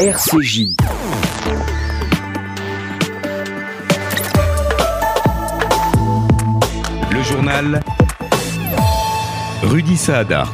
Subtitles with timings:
[0.00, 0.76] RCJ.
[7.10, 7.80] Le journal
[9.64, 10.44] Rudy Saada.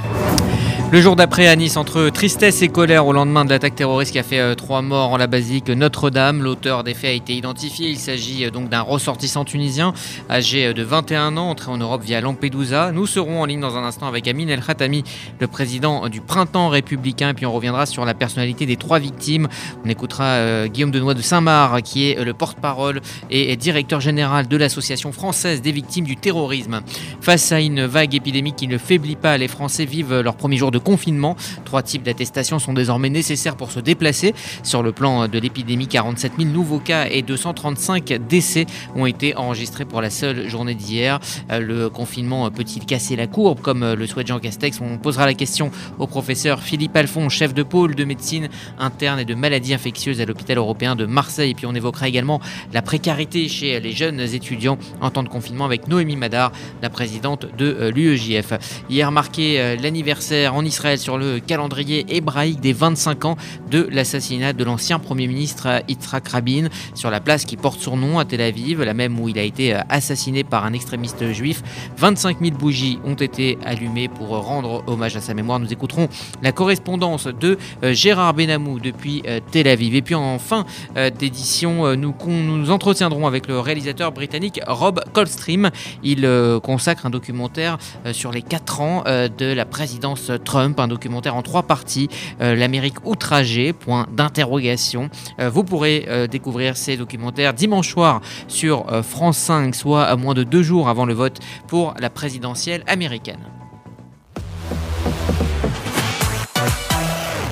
[0.95, 4.21] Le jour d'après à Nice, entre tristesse et colère au lendemain de l'attaque terroriste qui
[4.21, 7.88] a fait euh, trois morts en la basilique Notre-Dame, l'auteur des faits a été identifié.
[7.88, 9.93] Il s'agit euh, donc d'un ressortissant tunisien
[10.30, 12.93] âgé euh, de 21 ans, entré en Europe via Lampedusa.
[12.93, 15.03] Nous serons en ligne dans un instant avec Amin El Khatami,
[15.40, 19.48] le président du Printemps républicain, puis on reviendra sur la personnalité des trois victimes.
[19.84, 23.01] On écoutera Guillaume Denoy de Saint-Marc, qui est le porte-parole
[23.31, 26.83] et directeur général de l'Association française des victimes du terrorisme.
[27.20, 30.70] Face à une vague épidémique qui ne faiblit pas, les Français vivent leur premier jour
[30.70, 31.37] de confinement.
[31.65, 34.34] Trois types d'attestations sont désormais nécessaires pour se déplacer.
[34.62, 39.84] Sur le plan de l'épidémie, 47 000 nouveaux cas et 235 décès ont été enregistrés
[39.84, 41.19] pour la seule journée d'hier.
[41.51, 44.80] Euh, le confinement peut-il casser la courbe, comme le souhaite Jean Castex?
[44.80, 49.25] On posera la question au professeur Philippe Alphon, chef de pôle de médecine interne et
[49.25, 51.51] de maladies infectieuses à l'hôpital européen de Marseille.
[51.51, 52.41] Et puis on évoquera également
[52.73, 57.47] la précarité chez les jeunes étudiants en temps de confinement avec Noémie Madar, la présidente
[57.56, 58.53] de euh, l'UEJF.
[58.91, 63.36] Hier marqué euh, l'anniversaire en Israël sur le calendrier hébraïque des 25 ans
[63.70, 68.19] de l'assassinat de l'ancien Premier ministre Yitzhak Rabin sur la place qui porte son nom
[68.19, 71.62] à Tel Aviv, la même où il a été assassiné par un extrémiste juif.
[71.97, 75.61] 25 000 bougies ont été allumées pour rendre hommage à sa mémoire.
[75.61, 76.08] Nous écouterons
[76.42, 79.94] la correspondance de euh, Gérard Benamou depuis euh, Tel Aviv.
[79.94, 80.66] Et puis en fin
[80.97, 85.70] euh, d'édition, nous nous entretiendrons avec le réalisateur britannique Rob Coldstream.
[86.03, 86.28] Il
[86.62, 87.78] consacre un documentaire
[88.12, 92.08] sur les 4 ans de la présidence Trump un documentaire en trois parties,
[92.41, 95.10] euh, l'Amérique outragée, point d'interrogation.
[95.41, 100.34] Euh, vous pourrez euh, découvrir ces documentaires dimanche soir sur France 5, soit à moins
[100.34, 103.64] de deux jours avant le vote pour la présidentielle américaine.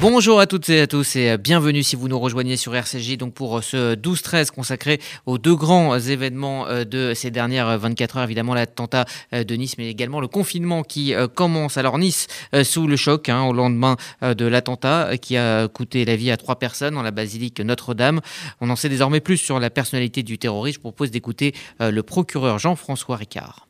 [0.02, 3.34] Bonjour à toutes et à tous et bienvenue si vous nous rejoignez sur RCJ donc
[3.34, 8.52] pour ce 12-13 consacré aux deux grands événements euh, de ces dernières 24 heures, évidemment
[8.52, 11.76] l'attentat euh, de Nice mais également le confinement qui euh, commence.
[11.76, 12.26] Alors Nice
[12.64, 16.56] sous le choc hein, au lendemain de l'attentat qui a coûté la vie à trois
[16.58, 18.22] personnes dans la basilique Notre-Dame.
[18.60, 20.78] On en sait désormais plus sur la personnalité du terroriste.
[20.78, 23.68] Je propose d'écouter le procureur Jean-François Ricard.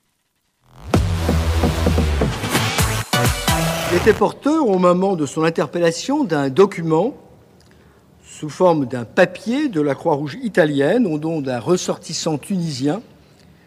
[3.93, 7.15] Il était porteur au moment de son interpellation d'un document
[8.25, 13.03] sous forme d'un papier de la Croix-Rouge italienne au nom d'un ressortissant tunisien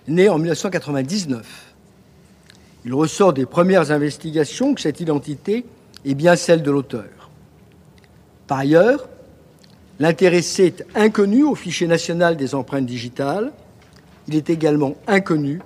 [0.07, 1.75] né en 1999.
[2.85, 5.63] Il ressort des premières investigations que cette identité
[6.05, 7.29] est bien celle de l'auteur.
[8.47, 9.07] Par ailleurs,
[9.99, 13.51] l'intéressé est inconnu au fichier national des empreintes digitales.
[14.27, 15.61] Il est également inconnu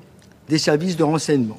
[0.50, 1.58] des services de renseignement.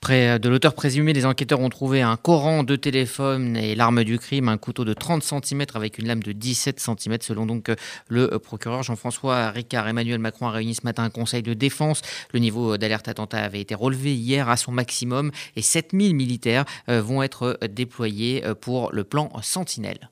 [0.00, 4.18] Près de l'auteur présumé, les enquêteurs ont trouvé un Coran, deux téléphones et l'arme du
[4.18, 7.70] crime, un couteau de 30 cm avec une lame de 17 cm, selon donc
[8.08, 9.86] le procureur Jean-François Ricard.
[9.88, 12.00] Emmanuel Macron a réuni ce matin un conseil de défense.
[12.32, 17.02] Le niveau d'alerte attentat avait été relevé hier à son maximum et 7000 militaires euh,
[17.02, 20.08] vont être déployés euh, pour le plan Sentinelle.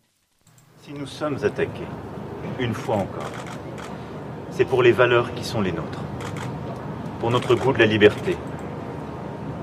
[0.85, 1.89] Si nous sommes attaqués,
[2.61, 3.33] une fois encore,
[4.51, 6.03] c'est pour les valeurs qui sont les nôtres,
[7.21, 8.37] pour notre goût de la liberté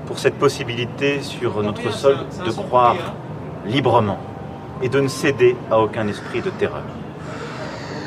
[0.06, 2.96] pour cette possibilité sur notre sol de croire
[3.66, 4.18] librement
[4.82, 6.84] et de ne céder à aucun esprit de terreur.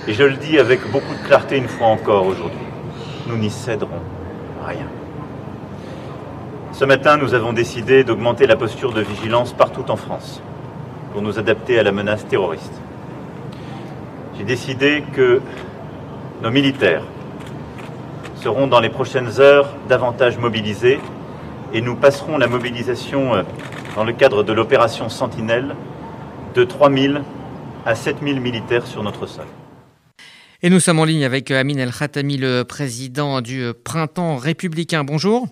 [0.08, 2.66] Et je le dis avec beaucoup de clarté une fois encore aujourd'hui,
[3.28, 4.02] nous n'y céderons
[4.66, 4.88] rien.
[6.72, 10.42] Ce matin, nous avons décidé d'augmenter la posture de vigilance partout en France
[11.12, 12.74] pour nous adapter à la menace terroriste.
[14.38, 15.42] J'ai décidé que
[16.42, 17.04] nos militaires
[18.36, 21.02] seront dans les prochaines heures davantage mobilisés
[21.74, 23.44] et nous passerons la mobilisation euh,
[23.96, 25.76] dans le cadre de l'opération Sentinelle
[26.56, 27.14] de 3 000
[27.86, 29.46] à 7 000 militaires sur notre sol.
[30.62, 34.36] Et nous sommes en ligne avec euh, Amin El Khatami, le président du euh, Printemps
[34.36, 35.04] républicain.
[35.04, 35.48] Bonjour.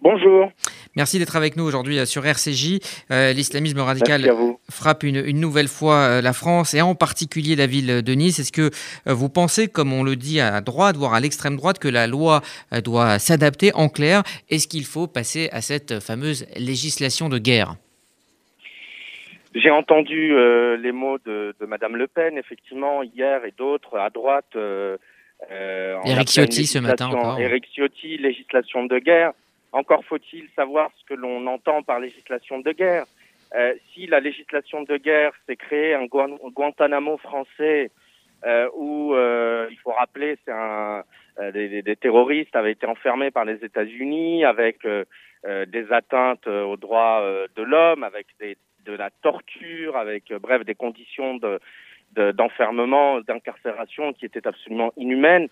[0.00, 0.52] Bonjour.
[0.94, 2.78] Merci d'être avec nous aujourd'hui euh, sur RCJ.
[3.10, 4.30] Euh, l'islamisme radical
[4.70, 8.38] frappe une, nouvelle fois euh, la France et en particulier la ville de Nice.
[8.38, 8.70] Est-ce que
[9.06, 12.42] vous pensez, comme on le dit à droite, voire à l'extrême droite, que la loi
[12.84, 14.22] doit s'adapter en clair?
[14.50, 17.74] Est-ce qu'il faut passer à cette fameuse législation de guerre?
[19.54, 20.34] J'ai entendu
[20.76, 24.56] les mots de, de, Madame Le Pen, effectivement, hier et d'autres à droite.
[25.50, 27.38] Euh, Eric Ciotti ce matin encore.
[27.38, 29.32] Eric Ciotti, législation de guerre.
[29.72, 33.04] Encore faut-il savoir ce que l'on entend par législation de guerre.
[33.54, 37.90] Euh, si la législation de guerre, c'est créer un Guantanamo français
[38.44, 41.02] euh, où, euh, il faut rappeler, c'est un,
[41.40, 45.04] euh, des, des, terroristes avaient été enfermés par les États-Unis avec euh,
[45.66, 47.24] des atteintes aux droits
[47.54, 48.26] de l'homme, avec
[48.84, 51.60] de la torture, avec bref des conditions de
[52.32, 55.48] d'enfermement, d'incarcération qui étaient absolument inhumaines.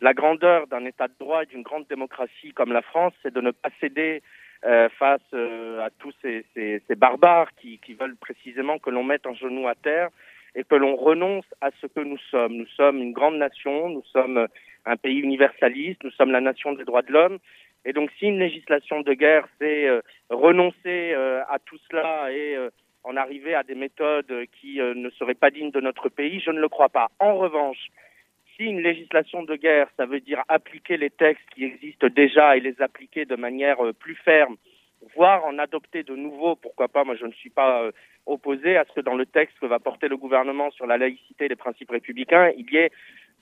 [0.00, 3.40] La grandeur d'un État de droit et d'une grande démocratie comme la France, c'est de
[3.40, 4.22] ne pas céder
[4.64, 9.04] euh, face euh, à tous ces, ces, ces barbares qui, qui, veulent précisément que l'on
[9.04, 10.08] mette un genou à terre
[10.54, 12.54] et que l'on renonce à ce que nous sommes.
[12.54, 14.48] Nous sommes une grande nation, nous sommes
[14.84, 17.38] un pays universaliste, nous sommes la nation des droits de l'homme.
[17.84, 20.00] Et donc si une législation de guerre, c'est euh,
[20.30, 22.56] renoncer à tout cela et
[23.04, 26.60] en arriver à des méthodes qui ne seraient pas dignes de notre pays, je ne
[26.60, 27.08] le crois pas.
[27.20, 27.88] En revanche,
[28.56, 32.60] si une législation de guerre, ça veut dire appliquer les textes qui existent déjà et
[32.60, 34.56] les appliquer de manière euh, plus ferme,
[35.14, 37.92] voire en adopter de nouveaux, pourquoi pas, moi je ne suis pas euh,
[38.24, 41.44] opposé à ce que dans le texte que va porter le gouvernement sur la laïcité
[41.44, 42.90] et les principes républicains, il y ait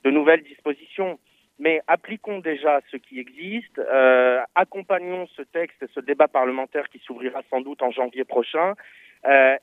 [0.03, 1.17] de nouvelles dispositions.
[1.57, 6.99] Mais appliquons déjà ce qui existe, euh, accompagnons ce texte et ce débat parlementaire qui
[6.99, 8.73] s'ouvrira sans doute en janvier prochain,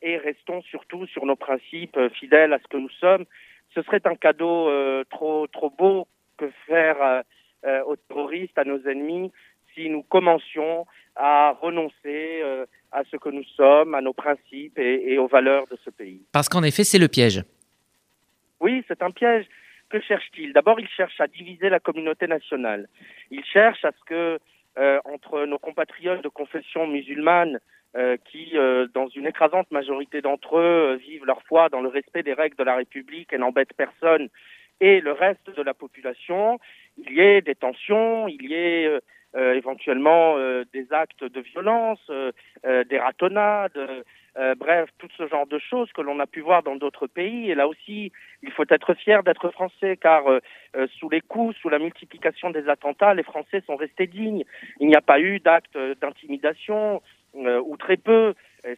[0.03, 3.27] et restons surtout sur nos principes fidèles à ce que nous sommes
[3.75, 7.23] ce serait un cadeau euh, trop trop beau que faire euh,
[7.65, 9.33] euh, aux terroristes, à nos ennemis,
[9.75, 12.43] si nous commencions à renoncer
[12.91, 16.23] à ce que nous sommes, à nos principes et, et aux valeurs de ce pays.
[16.33, 17.45] Parce qu'en effet, c'est le piège.
[18.61, 19.47] Oui, c'est un piège.
[19.91, 20.55] Que cherche-t-il?
[20.55, 22.89] D'abord, il cherche à diviser la communauté nationale.
[23.31, 24.39] Il cherche à ce que,
[24.79, 27.61] euh, entre nos compatriotes de confession musulmane,
[27.95, 31.91] euh, qui, euh, dans une écrasante majorité d'entre eux, euh, vivent leur foi dans le
[31.91, 34.31] respect des règles de la République et n'embêtent personne,
[34.81, 36.59] et le reste de la population,
[36.97, 38.99] il y ait des tensions, il y ait
[39.35, 40.37] éventuellement
[40.73, 42.01] des actes de violence,
[42.65, 43.79] des ratonnades,
[44.57, 47.51] bref, tout ce genre de choses que l'on a pu voir dans d'autres pays.
[47.51, 48.11] Et là aussi,
[48.43, 50.25] il faut être fier d'être français, car
[50.99, 54.45] sous les coups, sous la multiplication des attentats, les Français sont restés dignes.
[54.81, 57.01] Il n'y a pas eu d'actes d'intimidation,
[57.37, 58.35] euh, ou très peu,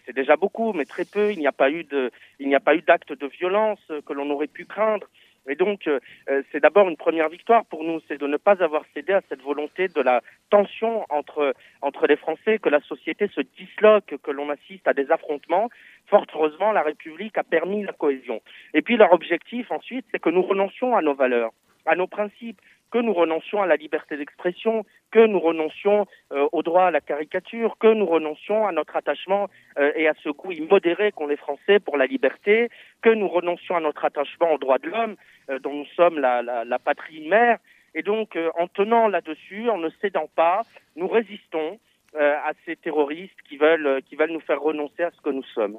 [0.06, 2.60] c'est déjà beaucoup, mais très peu, il n'y a pas eu de, il n'y a
[2.60, 5.06] pas eu d'acte de violence que l'on aurait pu craindre.
[5.48, 6.00] Et donc, euh,
[6.50, 9.42] c'est d'abord une première victoire pour nous, c'est de ne pas avoir cédé à cette
[9.42, 14.48] volonté de la tension entre entre les Français, que la société se disloque, que l'on
[14.50, 15.68] assiste à des affrontements.
[16.06, 18.40] Fort heureusement, la République a permis la cohésion.
[18.72, 21.52] Et puis leur objectif ensuite, c'est que nous renoncions à nos valeurs,
[21.84, 22.60] à nos principes,
[22.94, 27.00] que nous renoncions à la liberté d'expression, que nous renoncions euh, au droit à la
[27.00, 29.49] caricature, que nous renoncions à notre attachement
[29.79, 32.69] euh, et à ce goût immodéré qu'ont les Français pour la liberté,
[33.02, 35.17] que nous renoncions à notre attachement aux droits de l'homme,
[35.50, 37.58] euh, dont nous sommes la, la, la patrie mère.
[37.96, 40.62] Et donc, en tenant là-dessus, en ne cédant pas,
[40.94, 41.79] nous résistons
[42.16, 45.78] à ces terroristes qui veulent, qui veulent nous faire renoncer à ce que nous sommes.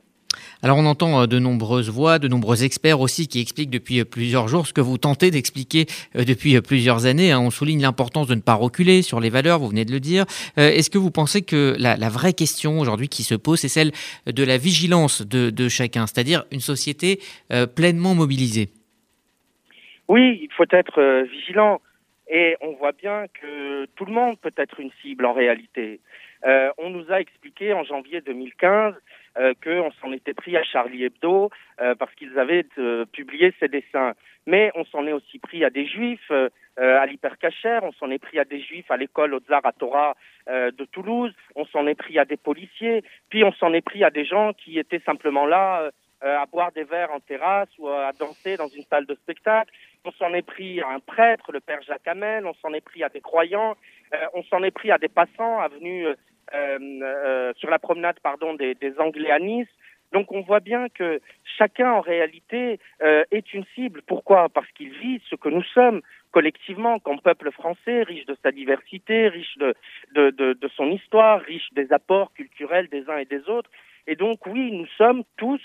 [0.61, 4.05] Alors on entend euh, de nombreuses voix, de nombreux experts aussi qui expliquent depuis euh,
[4.05, 5.85] plusieurs jours ce que vous tentez d'expliquer
[6.15, 7.31] euh, depuis plusieurs années.
[7.31, 7.39] Hein.
[7.39, 10.25] On souligne l'importance de ne pas reculer sur les valeurs, vous venez de le dire.
[10.57, 13.91] Est-ce que vous pensez que la, vraie question aujourd'hui qui se pose, c'est celle
[14.25, 17.19] de la vigilance de, chacun, c'est-à-dire une société
[17.75, 18.69] pleinement mobilisée?
[20.07, 21.81] Oui, il faut être vigilant.
[22.27, 25.99] Et on voit bien que tout le monde peut être une cible en réalité.
[26.77, 28.95] on nous a expliqué en janvier 2015
[29.37, 31.49] euh, qu'on s'en était pris à Charlie Hebdo
[31.81, 34.13] euh, parce qu'ils avaient euh, publié ces dessins.
[34.47, 38.17] Mais on s'en est aussi pris à des juifs euh, à l'hypercachère, on s'en est
[38.17, 40.15] pris à des juifs à l'école Ozar à Torah
[40.47, 44.11] de Toulouse, on s'en est pris à des policiers, puis on s'en est pris à
[44.11, 45.89] des gens qui étaient simplement là
[46.21, 49.71] à boire des verres en terrasse ou à danser dans une salle de spectacle.
[50.05, 53.03] On s'en est pris à un prêtre, le père Jacques Hamel, on s'en est pris
[53.03, 53.75] à des croyants,
[54.33, 56.07] on s'en est pris à des passants avenus
[56.53, 59.67] euh, euh, sur la promenade pardon des, des Anglais à Nice.
[60.13, 61.19] Donc on voit bien que
[61.57, 64.01] chacun en réalité euh, est une cible.
[64.05, 64.49] Pourquoi?
[64.49, 69.29] Parce qu'il vit ce que nous sommes collectivement comme peuple français, riche de sa diversité,
[69.29, 69.73] riche de,
[70.13, 73.71] de, de, son histoire, riche des apports culturels des uns et des autres.
[74.05, 75.61] Et donc oui, nous sommes tous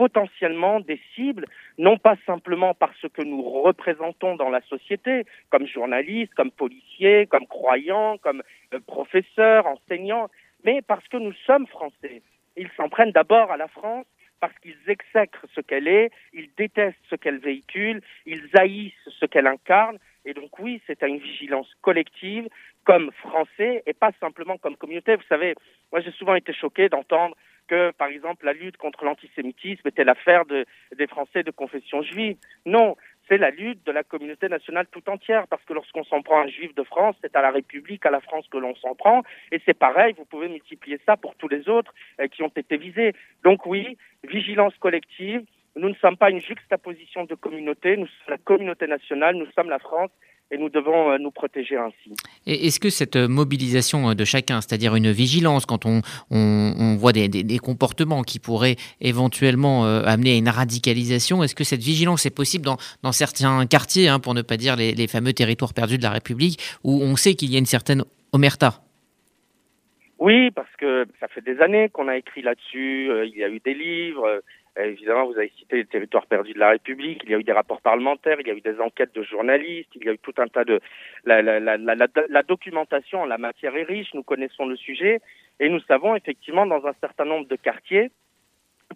[0.00, 1.44] potentiellement des cibles,
[1.76, 7.46] non pas simplement parce que nous représentons dans la société, comme journalistes, comme policiers, comme
[7.46, 8.42] croyants, comme
[8.72, 10.30] euh, professeurs, enseignants,
[10.64, 12.22] mais parce que nous sommes français.
[12.56, 14.06] Ils s'en prennent d'abord à la France
[14.40, 19.46] parce qu'ils exècrent ce qu'elle est, ils détestent ce qu'elle véhicule, ils haïssent ce qu'elle
[19.46, 22.48] incarne, et donc oui, c'est à une vigilance collective
[22.84, 25.14] comme Français et pas simplement comme communauté.
[25.16, 25.54] Vous savez,
[25.92, 27.36] moi j'ai souvent été choqué d'entendre
[27.70, 30.66] que, par exemple, la lutte contre l'antisémitisme était l'affaire de,
[30.98, 32.36] des Français de confession juive.
[32.66, 32.96] Non,
[33.28, 36.44] c'est la lutte de la communauté nationale tout entière, parce que lorsqu'on s'en prend à
[36.46, 39.22] un juif de France, c'est à la République, à la France que l'on s'en prend,
[39.52, 42.76] et c'est pareil, vous pouvez multiplier ça pour tous les autres euh, qui ont été
[42.76, 43.12] visés.
[43.44, 45.42] Donc oui, vigilance collective,
[45.76, 49.70] Nous ne sommes pas une juxtaposition de communautés, nous sommes la communauté nationale, nous sommes
[49.70, 50.10] la France
[50.50, 52.14] et nous devons euh, nous protéger ainsi.
[52.46, 57.58] Est-ce que cette mobilisation de chacun, c'est-à-dire une vigilance quand on, on, voit des, des,
[57.58, 62.64] comportements qui pourraient éventuellement euh, amener à une radicalisation, est-ce que cette vigilance est possible
[62.64, 66.02] dans, dans certains quartiers, hein, pour ne pas dire les, les fameux territoires perdus de
[66.02, 68.80] la République, où on sait qu'il y a une certaine omerta?
[70.18, 73.10] Oui, parce que ça fait des années qu'on a écrit là-dessus.
[73.10, 74.42] Euh, il y a eu des livres.
[74.76, 77.22] Évidemment, vous avez cité les territoires perdus de la République.
[77.24, 78.40] Il y a eu des rapports parlementaires.
[78.40, 79.90] Il y a eu des enquêtes de journalistes.
[79.96, 80.80] Il y a eu tout un tas de
[81.24, 84.14] la, documentation en la matière est riche.
[84.14, 85.20] Nous connaissons le sujet
[85.58, 88.10] et nous savons effectivement dans un certain nombre de quartiers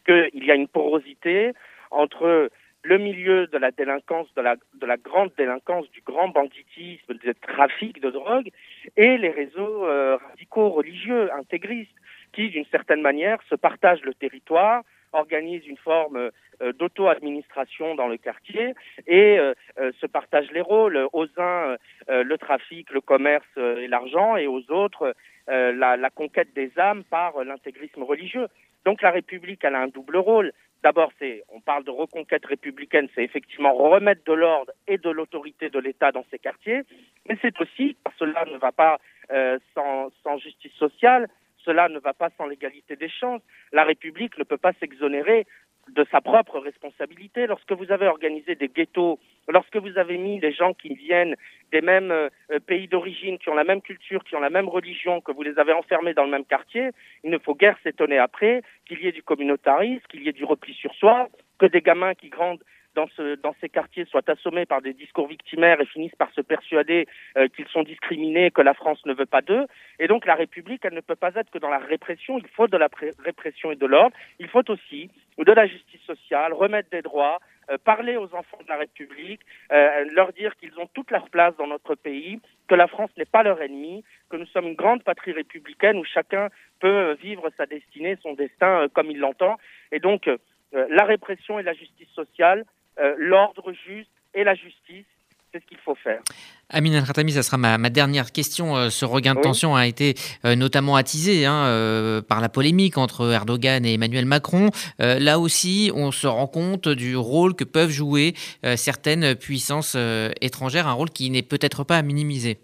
[0.07, 1.53] qu'il y a une porosité
[1.91, 2.51] entre
[2.85, 7.35] le milieu de la délinquance, de la, de la grande délinquance, du grand banditisme, du
[7.35, 8.51] trafic de drogue,
[8.97, 11.97] et les réseaux euh, radicaux religieux, intégristes,
[12.33, 14.83] qui, d'une certaine manière, se partagent le territoire,
[15.15, 16.31] organisent une forme
[16.63, 18.75] euh, d'auto-administration dans le quartier
[19.07, 19.55] et euh,
[20.01, 21.09] se partagent les rôles.
[21.13, 21.77] Aux uns,
[22.09, 25.15] le trafic, le commerce et l'argent, et aux autres,
[25.49, 28.47] la, conquête des âmes par l'intégrisme religieux.
[28.85, 30.53] Donc la République, elle a un double rôle.
[30.83, 35.71] D'abord, c'est, on parle de reconquête républicaine, c'est effectivement remettre de l'ordre et de l'autorité
[35.71, 36.83] de l'État dans ces quartiers,
[37.27, 38.99] mais c'est aussi, cela ne va pas
[39.33, 41.29] euh, sans justice sociale,
[41.65, 43.43] cela ne va pas sans l'égalité des chances.
[43.73, 45.47] La République ne peut pas s'exonérer
[45.91, 47.47] de sa propre responsabilité.
[47.47, 49.19] Lorsque vous avez organisé des ghettos,
[49.49, 51.37] lorsque vous avez mis des gens qui viennent
[51.73, 52.31] des mêmes euh,
[52.67, 55.59] pays d'origine, qui ont la même culture, qui ont la même religion, que vous les
[55.59, 56.91] avez enfermés dans le même quartier,
[57.23, 60.45] il ne faut guère s'étonner après qu'il y ait du communautarisme, qu'il y ait du
[60.45, 61.29] repli sur soi,
[61.59, 62.63] que des gamins qui grandent
[62.95, 66.41] dans, ce, dans ces quartiers soient assommés par des discours victimaires et finissent par se
[66.41, 69.67] persuader euh, qu'ils sont discriminés, que la France ne veut pas d'eux.
[69.99, 72.39] Et donc la République, elle ne peut pas être que dans la répression.
[72.39, 72.89] Il faut de la
[73.25, 74.17] répression et de l'ordre.
[74.39, 77.39] Il faut aussi de la justice sociale, remettre des droits,
[77.71, 79.41] euh, parler aux enfants de la République,
[79.73, 83.25] euh, leur dire qu'ils ont toute leur place dans notre pays, que la France n'est
[83.25, 86.49] pas leur ennemi, que nous sommes une grande patrie républicaine où chacun
[86.81, 89.57] peut vivre sa destinée, son destin comme il l'entend.
[89.93, 90.31] Et donc,
[90.73, 92.65] la répression et la justice sociale,
[93.01, 95.07] euh, l'ordre juste et la justice.
[95.53, 96.21] C'est ce qu'il faut faire.
[96.69, 98.77] Amine Al-Khatami, ça sera ma, dernière question.
[98.77, 103.31] Euh, ce regain de tension a été euh, notamment attisé hein, par la polémique entre
[103.31, 104.71] Erdogan et Emmanuel Macron.
[104.99, 108.35] là aussi, on se rend compte du rôle que peuvent jouer
[108.77, 109.97] certaines puissances
[110.41, 112.59] étrangères, un rôle qui n'est peut-être pas à minimiser.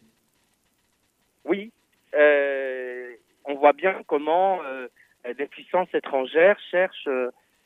[1.45, 1.71] Oui,
[3.45, 4.59] on voit bien comment
[5.39, 7.09] des puissances étrangères cherchent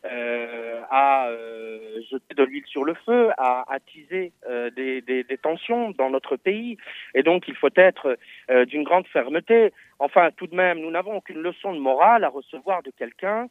[0.05, 5.39] euh, à euh, jeter de l'huile sur le feu, à attiser euh, des, des, des,
[5.39, 6.77] tensions dans notre pays.
[7.15, 8.19] Et donc, il faut être
[8.67, 9.73] d'une grande fermeté.
[9.99, 13.49] Enfin, tout de même, nous n'avons aucune leçon de morale à recevoir de quelqu'un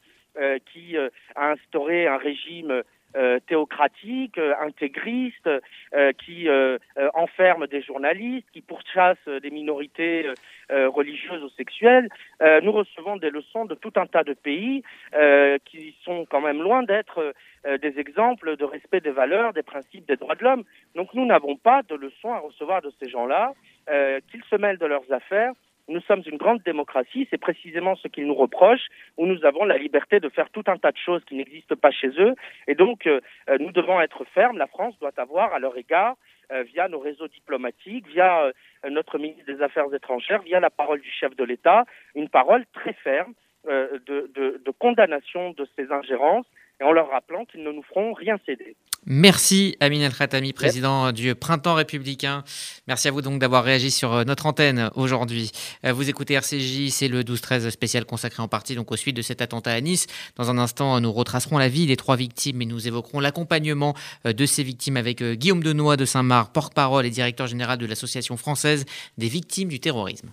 [0.66, 2.84] qui a instauré un régime
[3.16, 5.48] euh, théocratique, euh, intégriste,
[5.94, 6.48] euh, qui
[7.14, 10.26] enferme des journalistes, qui pourchasse des minorités
[10.70, 12.10] religieuses ou sexuelles.
[12.64, 14.84] nous recevons des leçons de tout un tas de pays
[15.66, 17.34] qui sont quand même loin d'être
[17.82, 20.64] des exemples de respect des valeurs, des principes, des droits de l'homme.
[20.96, 23.54] Donc nous n'avons pas de leçons à recevoir de ces gens-là,
[24.30, 25.54] qu'ils se mêlent de leurs affaires
[25.88, 28.88] nous sommes une grande démocratie, c'est précisément ce qu'ils nous reprochent,
[29.18, 31.92] où nous avons la liberté de faire tout un tas de choses qui n'existent pas
[31.92, 32.36] chez eux.
[32.68, 34.58] Et donc, euh, euh, nous devons être fermes.
[34.58, 36.16] La France doit avoir à leur égard,
[36.52, 38.52] euh, via nos réseaux diplomatiques, via
[38.90, 41.86] notre ministre des Affaires étrangères, via la parole du chef de l'État,
[42.16, 43.34] une parole très ferme
[43.66, 46.46] de, de condamnation de ces ingérences
[46.82, 48.76] et en leur rappelant qu'ils ne nous feront rien céder.
[49.06, 52.46] Merci Amin El Khatami, président du Printemps républicain.
[52.88, 55.52] Merci à vous donc d'avoir réagi sur euh, notre antenne aujourd'hui.
[55.86, 59.22] Euh, vous écoutez RCJ, c'est le 12-13 spécial consacré en partie donc aux suites de
[59.22, 60.08] cet attentat à Nice.
[60.38, 63.94] Dans un instant, nous retracerons la vie des trois victimes et nous évoquerons l'accompagnement
[64.26, 68.38] euh, de ces victimes avec Guillaume Denoy de Saint-Marc, porte-parole et directeur général de l'Association
[68.38, 68.86] française
[69.18, 70.30] des victimes du terrorisme.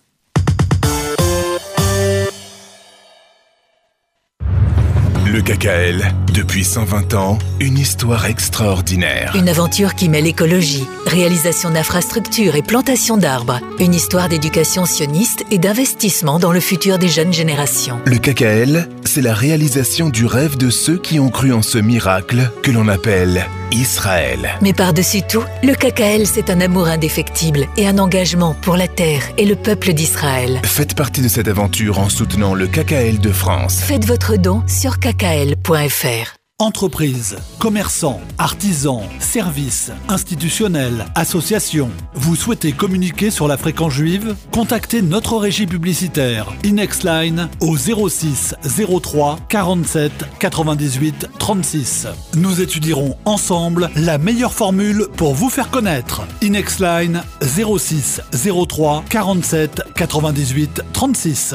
[5.33, 9.33] Le KKL, depuis 120 ans, une histoire extraordinaire.
[9.37, 13.61] Une aventure qui mêle écologie, réalisation d'infrastructures et plantation d'arbres.
[13.79, 18.01] Une histoire d'éducation sioniste et d'investissement dans le futur des jeunes générations.
[18.07, 22.51] Le KKL, c'est la réalisation du rêve de ceux qui ont cru en ce miracle
[22.65, 24.51] que l'on appelle Israël.
[24.63, 29.23] Mais par-dessus tout, le KKL, c'est un amour indéfectible et un engagement pour la terre
[29.39, 30.61] et le peuple d'Israël.
[30.65, 33.81] Faites partie de cette aventure en soutenant le KKL de France.
[33.81, 36.40] Faites votre don sur kkl.fr.
[36.61, 41.89] Entreprises, commerçants, artisans, services, institutionnels, associations.
[42.13, 44.37] Vous souhaitez communiquer sur la fréquence juive?
[44.53, 48.55] Contactez notre régie publicitaire Inexline au 06
[49.03, 52.09] 03 47 98 36.
[52.37, 56.21] Nous étudierons ensemble la meilleure formule pour vous faire connaître.
[56.43, 58.21] Inexline 06
[58.69, 61.55] 03 47 98 36.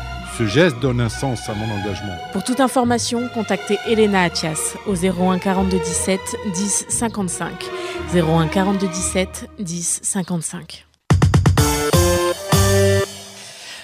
[0.41, 2.17] Ce geste donne un sens à mon engagement.
[2.33, 6.19] Pour toute information, contactez Elena Atias au 01 42 17
[6.55, 7.69] 10 55.
[8.11, 10.87] 01 42 17 10 55.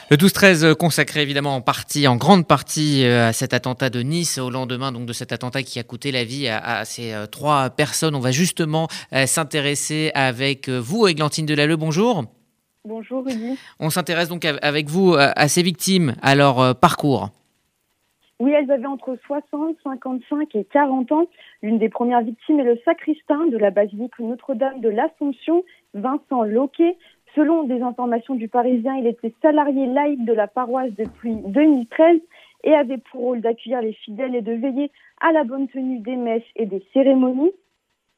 [0.10, 4.40] Le 12-13 consacré évidemment en partie, en grande partie euh, à cet attentat de Nice
[4.40, 7.70] au lendemain donc de cet attentat qui a coûté la vie à, ces euh, trois
[7.70, 8.16] personnes.
[8.16, 11.78] On va justement euh, s'intéresser avec vous, Églantine Delalleux.
[11.78, 12.26] Bonjour.
[12.88, 13.60] Bonjour Rudy.
[13.82, 17.30] On s'intéresse donc avec vous à ces victimes, à leur parcours.
[18.40, 21.26] Oui, elles avaient entre 60, 55 et 40 ans.
[21.62, 25.64] L'une des premières victimes est le sacristain de la basilique Notre-Dame de l'Assomption,
[25.96, 26.98] Vincent Loquet.
[27.36, 32.20] Selon des informations du Parisien, il était salarié laïque de la paroisse depuis 2013
[32.64, 36.16] et avait pour rôle d'accueillir les fidèles et de veiller à la bonne tenue des
[36.16, 37.52] messes et des cérémonies.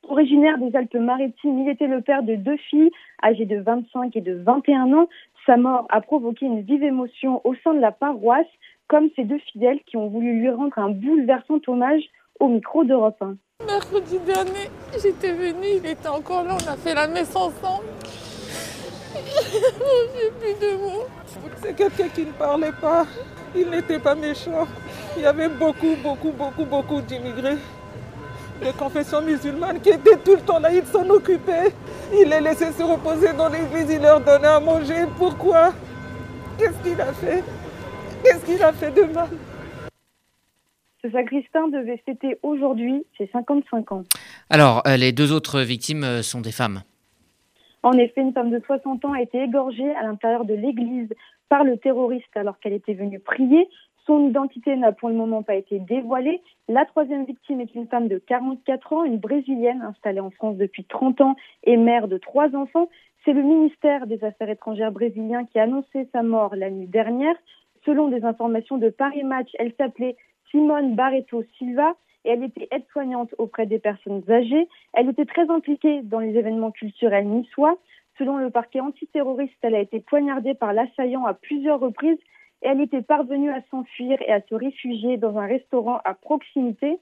[0.08, 2.92] Originaire des Alpes-Maritimes, il était le père de deux filles
[3.24, 5.08] âgées de 25 et de 21 ans.
[5.46, 8.48] Sa mort a provoqué une vive émotion au sein de la paroisse,
[8.88, 12.02] comme ces deux fidèles qui ont voulu lui rendre un bouleversant hommage
[12.40, 13.36] au micro d'Europe 1.
[13.66, 17.86] Mercredi dernier, j'étais venue, il était encore là, on a fait la messe ensemble.
[19.14, 21.06] J'ai plus de mots.
[21.58, 23.06] C'est quelqu'un qui ne parlait pas.
[23.56, 24.68] Il n'était pas méchant.
[25.18, 27.58] Il y avait beaucoup, beaucoup, beaucoup, beaucoup d'immigrés
[28.60, 30.74] de confession musulmane qui étaient tout le temps là.
[30.74, 31.74] Ils s'en occupaient.
[32.14, 33.90] Il les laissait se reposer dans l'église.
[33.90, 35.06] Il leur donnait à manger.
[35.18, 35.74] Pourquoi?
[36.58, 37.44] Qu'est-ce qu'il a fait?
[38.24, 39.30] Qu'est-ce qu'il a fait de mal?
[41.02, 44.04] Ce sacristain devait fêter aujourd'hui ses 55 ans.
[44.50, 46.82] Alors, euh, les deux autres victimes euh, sont des femmes
[47.84, 51.10] en effet, une femme de 60 ans a été égorgée à l'intérieur de l'église
[51.48, 53.70] par le terroriste alors qu'elle était venue prier.
[54.10, 56.42] Son identité n'a pour le moment pas été dévoilée.
[56.68, 60.84] La troisième victime est une femme de 44 ans, une brésilienne installée en France depuis
[60.84, 62.90] 30 ans et mère de trois enfants.
[63.24, 67.36] C'est le ministère des Affaires étrangères brésilien qui a annoncé sa mort la nuit dernière.
[67.86, 70.16] Selon des informations de Paris Match, elle s'appelait
[70.50, 71.94] Simone Barreto Silva
[72.26, 74.68] et elle était aide-soignante auprès des personnes âgées.
[74.94, 77.78] Elle était très impliquée dans les événements culturels niçois.
[78.18, 82.18] Selon le parquet antiterroriste, elle a été poignardée par l'assaillant à plusieurs reprises
[82.62, 87.00] elle était parvenue à s'enfuir et à se réfugier dans un restaurant à proximité.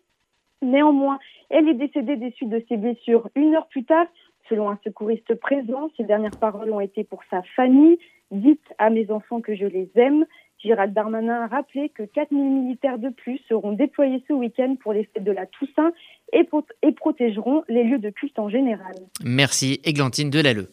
[0.61, 4.07] Néanmoins, elle est décédée des suites de ses blessures une heure plus tard.
[4.49, 7.99] Selon un secouriste présent, ses dernières paroles ont été pour sa famille.
[8.31, 10.25] Dites à mes enfants que je les aime.
[10.59, 15.03] Gérald Darmanin a rappelé que 4000 militaires de plus seront déployés ce week-end pour les
[15.05, 15.91] fêtes de la Toussaint
[16.33, 16.47] et,
[16.93, 18.95] protégeront les lieux de culte en général.
[19.23, 20.69] Merci Églantine Delalleux.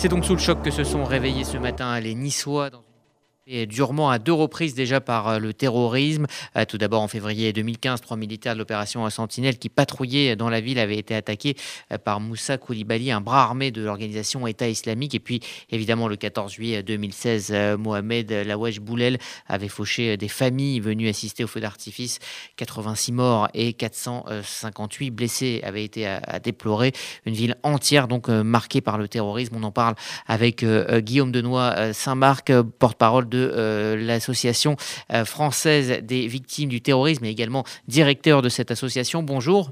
[0.00, 2.84] C'est donc sous le choc que se sont réveillés ce matin les Niçois dans
[3.66, 6.26] durement à deux reprises déjà par euh, le terrorisme.
[6.56, 10.60] Euh, tout d'abord en février 2015, trois militaires de l'opération Sentinelle qui patrouillaient dans la
[10.60, 11.56] ville avaient été attaqués
[11.92, 15.14] euh, par Moussa Koulibaly, un bras armé de l'organisation État islamique.
[15.14, 21.08] Et puis évidemment le 14 juillet 2016, Mohamed Lawesh Boulel avait fauché des familles venues
[21.08, 22.18] assister au feu d'artifice.
[22.56, 26.92] 86 morts et 458 blessés avaient été à, déplorer.
[27.24, 29.56] Une ville entière donc marquée par le terrorisme.
[29.56, 29.94] On en parle
[30.26, 34.76] avec Guillaume Denoy Saint-Marc, porte-parole de euh, l'association
[35.12, 39.22] euh, française des victimes du terrorisme et également directeur de cette association.
[39.22, 39.70] Bonjour.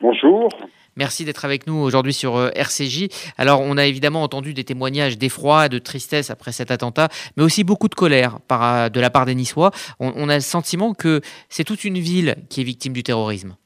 [0.00, 0.48] Bonjour.
[0.96, 3.08] Merci d'être avec nous aujourd'hui sur euh, RCJ.
[3.38, 7.64] Alors, on a évidemment entendu des témoignages d'effroi, de tristesse après cet attentat, mais aussi
[7.64, 9.70] beaucoup de colère par, de la part des Niçois.
[10.00, 13.56] On, a le sentiment que c'est toute une ville qui est victime du terrorisme.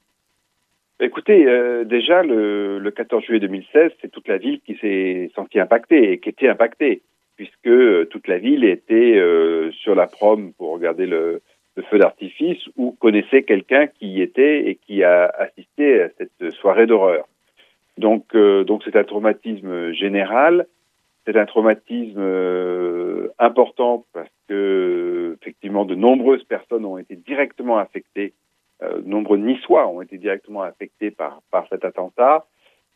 [1.00, 1.44] Écoutez,
[1.85, 6.20] déjà, le, le, 14 juillet 2016, c'est toute la ville qui s'est sentie impactée et
[6.20, 7.02] qui était impactée
[7.37, 11.42] puisque euh, toute la ville était euh, sur la prom pour regarder le,
[11.90, 16.87] feu d'artifice ou connaissait quelqu'un qui y était et qui a assisté à cette soirée
[16.87, 17.27] d'horreur.
[17.99, 20.66] Donc, euh, donc c'est un traumatisme général.
[21.27, 28.33] c'est un traumatisme euh, important parce que effectivement de nombreuses personnes ont été directement affectées,
[28.83, 32.46] euh, nombreux Niçois ont été directement affectés par par cet attentat.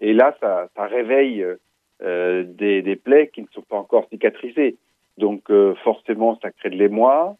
[0.00, 1.56] Et là, ça, ça réveille euh,
[2.02, 4.76] des, des, plaies qui ne sont pas encore cicatrisées.
[5.18, 7.36] Donc euh, forcément, ça crée de l'émoi,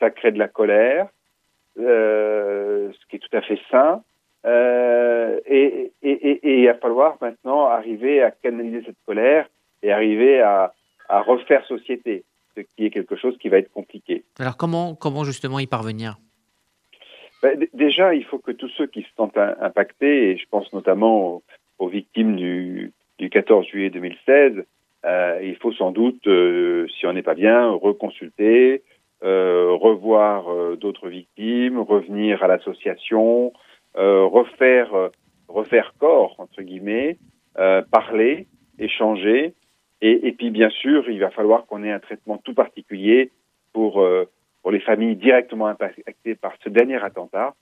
[0.00, 1.08] ça crée de la colère,
[1.78, 4.02] euh, ce qui est tout à fait sain.
[4.44, 9.48] et, et, et, et il va falloir maintenant arriver à canaliser cette colère
[9.82, 10.72] et arriver à,
[11.08, 12.24] à refaire société,
[12.56, 14.24] ce qui est quelque chose qui va être compliqué.
[14.38, 16.16] Alors comment, comment justement y parvenir?
[17.42, 21.26] Ben, Déjà, il faut que tous ceux qui se sentent impactés, et je pense notamment
[21.26, 21.42] aux,
[21.78, 24.64] aux victimes du, du 14 juillet 2016,
[25.04, 28.82] euh, il faut sans doute, euh, si on n'est pas bien, reconsulter,
[29.22, 33.52] euh, revoir euh, d'autres victimes, revenir à l'association,
[33.96, 34.90] euh, refaire,
[35.48, 37.18] refaire corps, entre guillemets,
[37.90, 38.46] parler,
[38.78, 39.54] échanger,
[40.02, 43.30] et, et, puis, bien sûr, il va falloir qu'on ait un traitement tout particulier
[43.72, 44.06] pour,
[44.60, 47.54] pour les familles directement impactées par ce dernier attentat.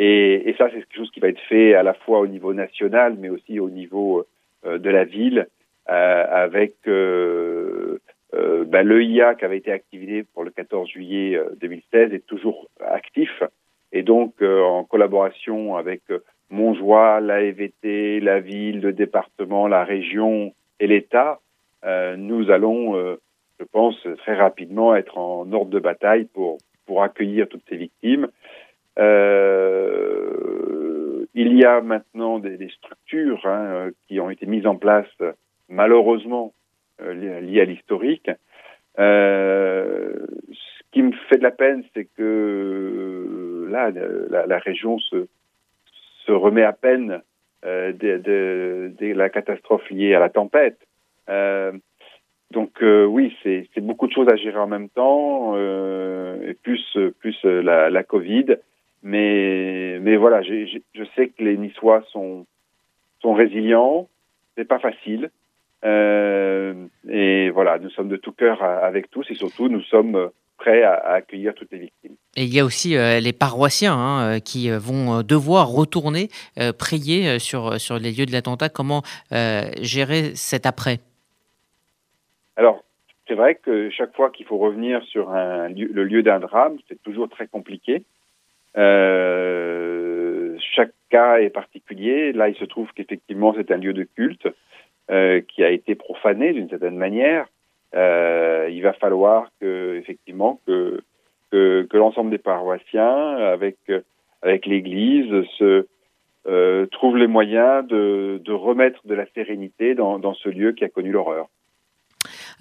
[0.00, 2.26] Euh, et, et, ça, c'est quelque chose qui va être fait à la fois au
[2.26, 4.26] niveau national, mais aussi au niveau
[4.64, 5.48] euh, de la ville,
[5.90, 7.98] euh, avec euh,
[8.32, 13.42] ben, l'EIA qui avait été activé pour le 14 juillet 2016 est toujours actif.
[13.92, 16.00] Et donc, en collaboration avec
[16.48, 21.40] Montjoie, l'AEVT, la ville, le département, la région, et l'État,
[21.84, 23.20] euh, nous allons, euh,
[23.58, 28.28] je pense, très rapidement être en ordre de bataille pour, pour accueillir toutes ces victimes.
[28.98, 30.44] Euh,
[31.34, 35.06] il y a maintenant des, structures hein, qui ont été mises en place,
[35.68, 36.52] malheureusement,
[37.00, 38.30] liées à l'historique.
[38.96, 40.18] ce
[40.92, 43.90] qui me fait de la peine, c'est que là,
[44.46, 45.26] la, région se,
[46.26, 47.22] se remet à peine
[47.64, 50.78] euh, de, de, de, la catastrophe liée à la tempête.
[51.28, 51.72] Euh,
[52.50, 56.98] donc euh, oui, c'est beaucoup de choses à gérer en même temps, euh, et plus
[57.18, 58.56] plus la, la Covid.
[59.02, 62.46] Mais mais voilà, je sais que les Niçois sont
[63.20, 64.08] sont résilients.
[64.56, 65.30] C'est pas facile.
[65.84, 66.74] Euh,
[67.08, 70.92] et voilà, nous sommes de tout cœur avec tous, et surtout nous sommes prêts à,
[70.92, 72.14] à accueillir toutes les victimes.
[72.36, 76.72] Et il y a aussi euh, les paroissiens hein, euh, qui vont devoir retourner euh,
[76.72, 78.68] prier sur, sur les lieux de l'attentat.
[78.68, 79.02] Comment
[79.80, 81.00] gérer cet après?
[82.56, 82.84] Alors,
[83.26, 86.76] c'est vrai que chaque fois qu'il faut revenir sur un lieu, le lieu d'un drame,
[86.88, 88.04] c'est toujours très compliqué.
[88.76, 92.32] Euh, chaque cas est particulier.
[92.32, 94.48] Là, il se trouve qu'effectivement, c'est un lieu de culte
[95.48, 97.46] qui a été profané d'une certaine manière.
[97.92, 101.02] il va falloir que, effectivement, que
[101.52, 103.76] que, que l'ensemble des paroissiens, avec,
[104.40, 105.86] avec l'Église, se
[106.48, 110.84] euh, trouvent les moyens de, de, remettre de la sérénité dans, dans ce lieu qui
[110.84, 111.46] a connu l'horreur.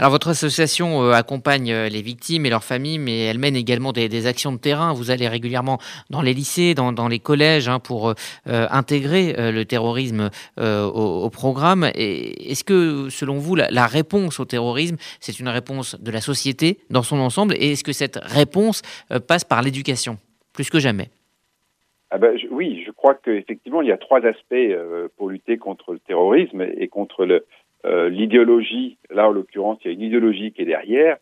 [0.02, 3.92] Alors votre association euh, accompagne euh, les victimes et leurs familles, mais elle mène également
[3.92, 4.94] des, actions de terrain.
[4.94, 5.78] Vous allez régulièrement
[6.10, 8.14] dans les lycées, dans, les collèges, hein, pour euh,
[8.48, 11.84] intégrer le terrorisme au, programme.
[11.94, 17.04] Est-ce que, selon vous, la, réponse au terrorisme, c'est une réponse de la société dans
[17.04, 17.54] son ensemble?
[17.60, 18.82] Et est-ce que cette réponse
[19.28, 20.18] passe par l'éducation,
[20.54, 21.10] plus que jamais
[22.14, 24.76] ah ben, oui, je crois qu'effectivement, il y a trois aspects
[25.16, 27.46] pour lutter contre le terrorisme et contre le,
[27.86, 31.18] euh, l'idéologie, là en l'occurrence, il y a une idéologie qui est derrière.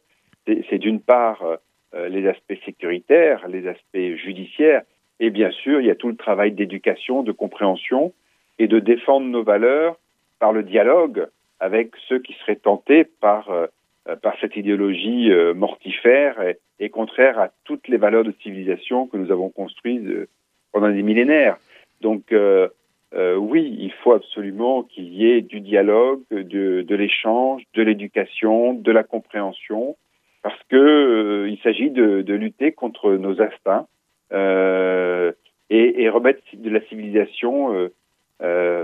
[0.46, 1.44] C'est d'une part
[1.94, 4.82] euh, les aspects sécuritaires, les aspects judiciaires,
[5.20, 8.14] et bien sûr, il y a tout le travail d'éducation, de compréhension
[8.58, 9.98] et de défendre nos valeurs
[10.40, 11.28] par le dialogue
[11.60, 13.68] avec ceux qui seraient tentés par, euh,
[14.22, 19.18] par cette idéologie euh, mortifère et, et, contraire à toutes les valeurs de civilisation que
[19.18, 20.28] nous avons construites euh,
[20.72, 21.58] pendant des millénaires.
[22.02, 22.70] Donc, euh,
[23.16, 28.92] euh, oui, il faut absolument qu'il y ait du dialogue, de, l'échange, de l'éducation, de
[28.92, 29.98] la compréhension,
[30.44, 33.88] parce que euh, il s'agit de, lutter contre nos instincts
[34.32, 35.32] euh,
[35.70, 37.90] et, et, remettre de la civilisation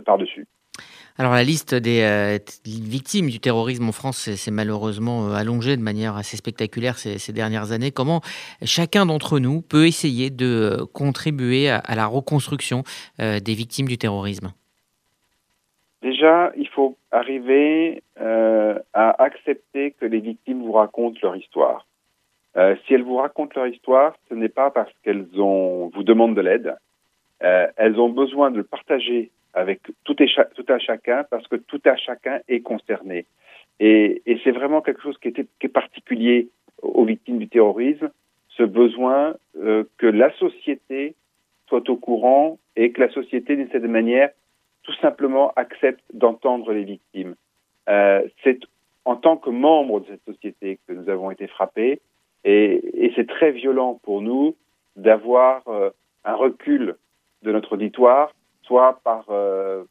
[0.05, 0.47] par-dessus.
[1.17, 5.81] Alors la liste des euh, victimes du terrorisme en France s'est malheureusement euh, allongée de
[5.81, 7.91] manière assez spectaculaire ces, dernières années.
[7.91, 8.19] Comment
[8.63, 10.45] chacun d'entre nous peut essayer de
[10.81, 12.83] euh, contribuer à, la reconstruction
[13.17, 14.51] des victimes du terrorisme?
[16.01, 21.87] Déjà, il faut arriver à accepter que les victimes vous racontent leur histoire.
[22.55, 26.75] Si elles vous racontent leur histoire, ce n'est pas parce qu'elles vous demandent de l'aide.
[27.39, 30.27] elles ont besoin de le partager avec tout, et
[30.67, 33.25] un chacun parce que tout un chacun est concerné.
[33.79, 36.49] Et, c'est vraiment quelque chose qui, est particulier
[36.81, 38.11] aux victimes du terrorisme,
[38.49, 41.15] ce besoin euh, que la société
[41.67, 44.29] soit au courant et que la société, d'une certaine manière,
[44.83, 47.35] tout simplement accepte d'entendre les victimes.
[48.43, 48.59] c'est
[49.05, 52.01] en tant que membre de cette société que nous avons été frappés
[52.43, 54.55] et, et c'est très violent pour nous
[54.95, 55.63] d'avoir
[56.23, 56.95] un recul
[57.43, 58.33] de notre auditoire,
[58.65, 59.25] soit par,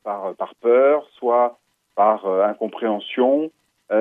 [0.03, 1.59] par, par peur, soit
[1.95, 3.51] par incompréhension,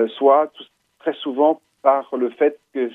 [0.08, 0.52] soit
[1.00, 2.90] très souvent par le fait que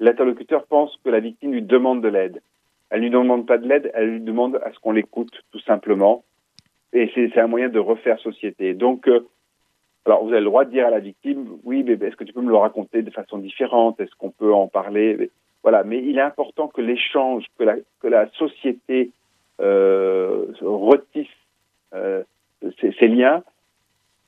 [0.00, 2.42] l'interlocuteur pense que la victime lui demande de l'aide.
[2.90, 5.60] Elle ne lui demande pas de l'aide, elle lui demande à ce qu'on l'écoute, tout
[5.60, 6.22] simplement.
[6.92, 8.74] Et c'est un moyen de refaire société.
[8.74, 9.26] Donc, euh,
[10.04, 12.32] alors vous avez le droit de dire à la victime, oui, mais est-ce que tu
[12.32, 13.98] peux me le raconter de façon différente?
[14.00, 15.30] Est-ce qu'on peut en parler?
[15.62, 19.10] Voilà, mais il est important que l'échange, que la, que la société euh,
[19.58, 21.28] retisse
[21.94, 22.22] euh,
[22.80, 23.42] ces, liens,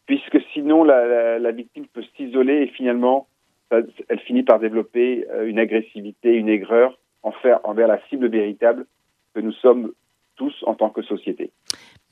[0.07, 3.27] puisque sinon la, la victime peut s'isoler et finalement
[3.71, 8.87] elle finit par développer euh, une agressivité, une aigreur envers, la cible véritable
[9.35, 9.93] que nous sommes
[10.37, 11.51] tous en tant que société.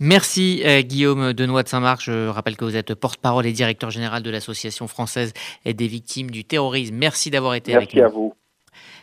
[0.01, 2.03] Merci euh, Guillaume Denois de Saint-Marc.
[2.03, 5.33] Je rappelle que vous êtes porte-parole et directeur général de l'Association française
[5.65, 6.97] des victimes du terrorisme.
[6.97, 8.01] Merci d'avoir été avec nous.
[8.01, 8.35] Merci à vous.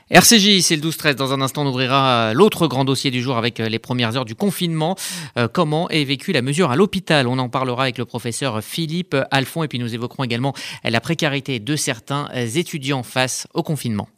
[0.09, 1.15] RCJ, c'est le 12-13.
[1.15, 4.17] Dans un instant, on ouvrira euh, l'autre grand dossier du jour avec euh, les premières
[4.17, 4.95] heures du confinement.
[5.37, 7.27] Euh, comment est vécue la mesure à l'hôpital?
[7.27, 11.59] On en parlera avec le professeur Philippe Alphon et puis nous évoquerons également la précarité
[11.59, 14.09] de certains étudiants face au confinement.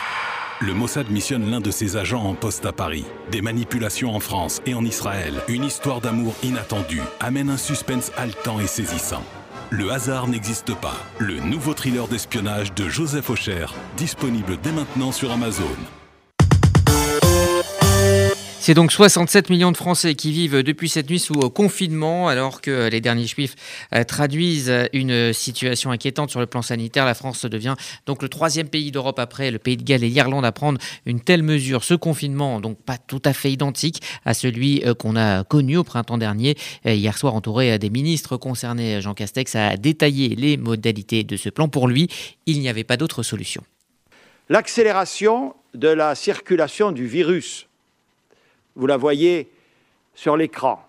[0.60, 3.06] Le Mossad missionne l'un de ses agents en poste à Paris.
[3.32, 5.36] Des manipulations en France et en Israël.
[5.48, 9.24] Une histoire d'amour inattendue amène un suspense haletant et saisissant.
[9.70, 10.96] Le hasard n'existe pas.
[11.20, 13.66] Le nouveau thriller d'espionnage de Joseph Aucher,
[13.98, 15.66] disponible dès maintenant sur Amazon.
[18.68, 22.90] C'est donc 67 millions de Français qui vivent depuis cette nuit sous confinement, alors que
[22.90, 23.56] les derniers chiffres
[23.96, 27.06] euh, traduisent une situation inquiétante sur le plan sanitaire.
[27.06, 27.76] La France devient
[28.06, 31.22] donc le troisième pays d'Europe après le Pays de Galles et l'Irlande à prendre une
[31.22, 31.86] telle mesure.
[31.86, 35.86] Ce confinement, donc pas tout à fait identique à celui euh, qu'on a connu au
[35.86, 36.58] printemps dernier.
[36.86, 41.48] Euh, hier soir, entouré des ministres concernés, Jean Castex a détaillé les modalités de ce
[41.48, 41.70] plan.
[41.70, 42.10] Pour lui,
[42.46, 43.64] il n'y avait pas d'autre solution.
[44.50, 47.67] L'accélération de la circulation du virus
[48.78, 49.52] vous la voyez
[50.14, 50.88] sur l'écran,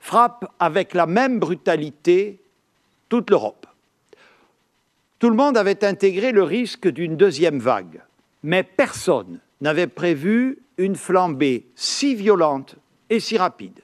[0.00, 2.38] frappe avec la même brutalité
[3.08, 3.66] toute l'Europe.
[5.18, 8.02] Tout le monde avait intégré le risque d'une deuxième vague,
[8.42, 12.76] mais personne n'avait prévu une flambée si violente
[13.08, 13.80] et si rapide.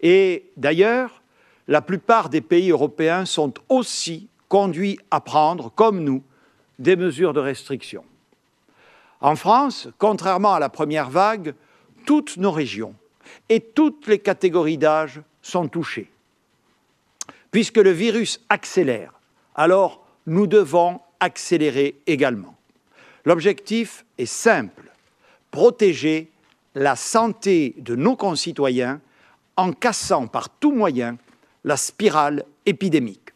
[0.00, 1.22] Et d'ailleurs,
[1.68, 6.22] la plupart des pays européens sont aussi conduits à prendre, comme nous,
[6.78, 8.04] des mesures de restriction.
[9.20, 11.54] En France, contrairement à la première vague,
[12.04, 12.94] toutes nos régions
[13.48, 16.10] et toutes les catégories d'âge sont touchées.
[17.50, 19.12] Puisque le virus accélère,
[19.54, 22.56] alors nous devons accélérer également.
[23.24, 24.90] L'objectif est simple,
[25.50, 26.30] protéger
[26.74, 29.00] la santé de nos concitoyens
[29.56, 31.18] en cassant par tout moyen
[31.64, 33.30] la spirale épidémique.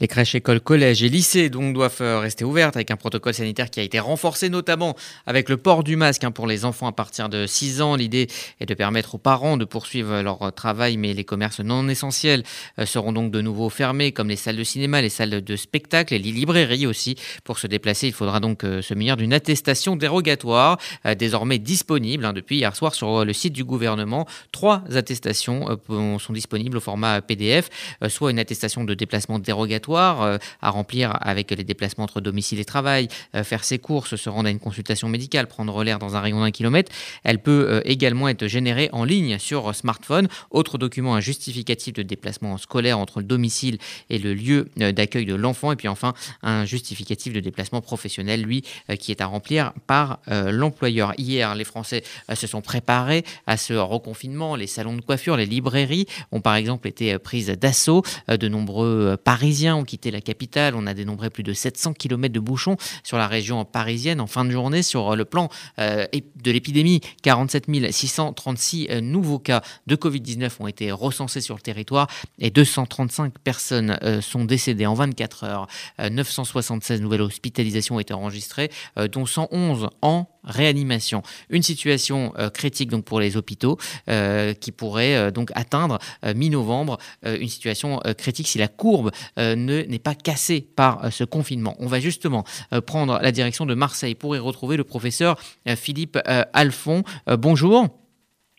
[0.00, 3.78] Les crèches, écoles, collèges et lycées doivent euh, rester ouvertes avec un protocole sanitaire qui
[3.78, 7.28] a été renforcé notamment avec le port du masque hein, pour les enfants à partir
[7.28, 7.94] de 6 ans.
[7.94, 8.26] L'idée
[8.58, 12.42] est de permettre aux parents de poursuivre leur travail, mais les commerces non essentiels
[12.80, 16.12] euh, seront donc de nouveau fermés comme les salles de cinéma, les salles de spectacle
[16.12, 17.14] et les librairies aussi.
[17.44, 20.76] Pour se déplacer, il faudra donc euh, se munir d'une attestation dérogatoire
[21.16, 24.26] désormais disponible hein, depuis hier soir sur le site du gouvernement.
[24.50, 25.78] Trois attestations
[26.18, 27.68] sont disponibles au format PDF,
[28.08, 32.64] soit une attestation de déplacement dérogatoire euh, à remplir avec les déplacements entre domicile et
[32.64, 36.20] travail, euh, faire ses courses, se rendre à une consultation médicale, prendre l'air dans un
[36.20, 36.90] rayon d'un kilomètre.
[37.22, 40.28] Elle peut euh, également être générée en ligne sur smartphone.
[40.50, 43.78] Autre document, un justificatif de déplacement scolaire entre le domicile
[44.10, 45.72] et le lieu d'accueil de l'enfant.
[45.72, 48.62] Et puis enfin, un justificatif de déplacement professionnel, lui,
[48.98, 51.12] qui est à remplir par l'employeur.
[51.18, 54.56] Hier, les Français se sont préparés à ce reconfinement.
[54.56, 58.02] Les salons de coiffure, les librairies ont par exemple été prises d'assaut.
[58.28, 60.74] De nombreux Parisiens ont quitté la capitale.
[60.74, 64.44] On a dénombré plus de 700 km de bouchons sur la région parisienne en fin
[64.44, 64.82] de journée.
[64.82, 71.54] Sur le plan de l'épidémie, 47 636 nouveaux cas de Covid-19 ont été recensés sur
[71.54, 72.08] le territoire
[72.38, 75.66] et 235 personnes sont décédées en 24 heures.
[75.98, 78.70] 976 nouvelles hospitalisations ont été enregistrées,
[79.12, 81.22] dont 111 en réanimation.
[81.50, 83.78] Une situation euh, critique donc pour les hôpitaux
[84.08, 85.98] euh, qui pourrait euh, donc atteindre
[86.34, 91.76] mi-novembre une situation critique si la courbe ne n'est pas cassée par ce confinement.
[91.78, 92.44] On va justement
[92.86, 95.38] prendre la direction de Marseille pour y retrouver le professeur
[95.76, 96.18] Philippe
[96.52, 97.02] Alphon.
[97.26, 97.88] bonjour.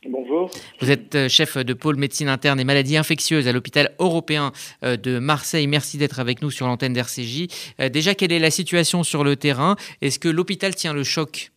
[0.07, 0.49] Bonjour.
[0.81, 4.51] Vous êtes chef de pôle médecine interne et maladies infectieuses à l'hôpital européen
[4.83, 5.67] de Marseille.
[5.67, 7.47] Merci d'être avec nous sur l'antenne d'RCJ.
[7.91, 9.75] Déjà, quelle est la situation sur le terrain?
[10.01, 11.51] Est-ce que l'hôpital tient le choc?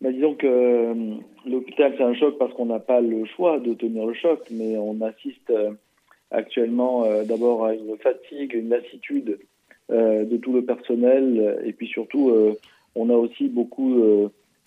[0.00, 1.14] Bah, disons que euh,
[1.46, 4.76] l'hôpital, c'est un choc parce qu'on n'a pas le choix de tenir le choc, mais
[4.76, 5.70] on assiste euh,
[6.30, 9.38] actuellement euh, d'abord à une fatigue, une lassitude
[9.88, 12.32] de tout le personnel, et puis surtout,
[12.96, 14.02] on a aussi beaucoup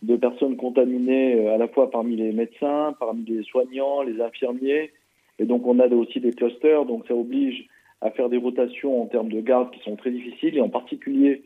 [0.01, 4.93] de personnes contaminées à la fois parmi les médecins, parmi les soignants, les infirmiers,
[5.37, 7.67] et donc on a aussi des clusters, donc ça oblige
[7.99, 11.43] à faire des rotations en termes de garde qui sont très difficiles, et en particulier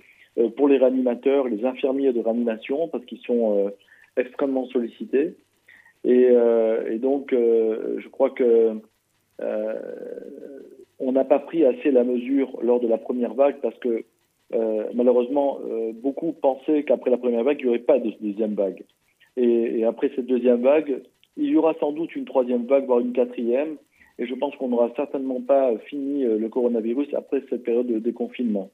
[0.56, 3.70] pour les réanimateurs, les infirmiers de réanimation, parce qu'ils sont euh,
[4.18, 5.36] extrêmement sollicités.
[6.04, 8.74] Et, euh, et donc, je crois que
[11.00, 14.04] on n'a pas pris assez la mesure lors de la première vague parce que
[14.94, 15.60] malheureusement,
[15.96, 18.84] beaucoup pensaient qu'après la première vague, il n'y aurait pas de deuxième vague.
[19.36, 21.02] Et, et, après cette deuxième vague,
[21.36, 23.78] il y aura sans doute une troisième vague, voire une quatrième.
[24.20, 28.70] Et je pense qu'on n'aura certainement pas fini le coronavirus après cette période de déconfinement.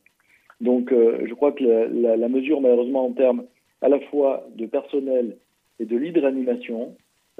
[0.62, 3.45] Donc, euh, je crois que la, la, mesure, malheureusement, en termes
[3.82, 5.38] à la fois de personnel
[5.80, 6.22] et de lit de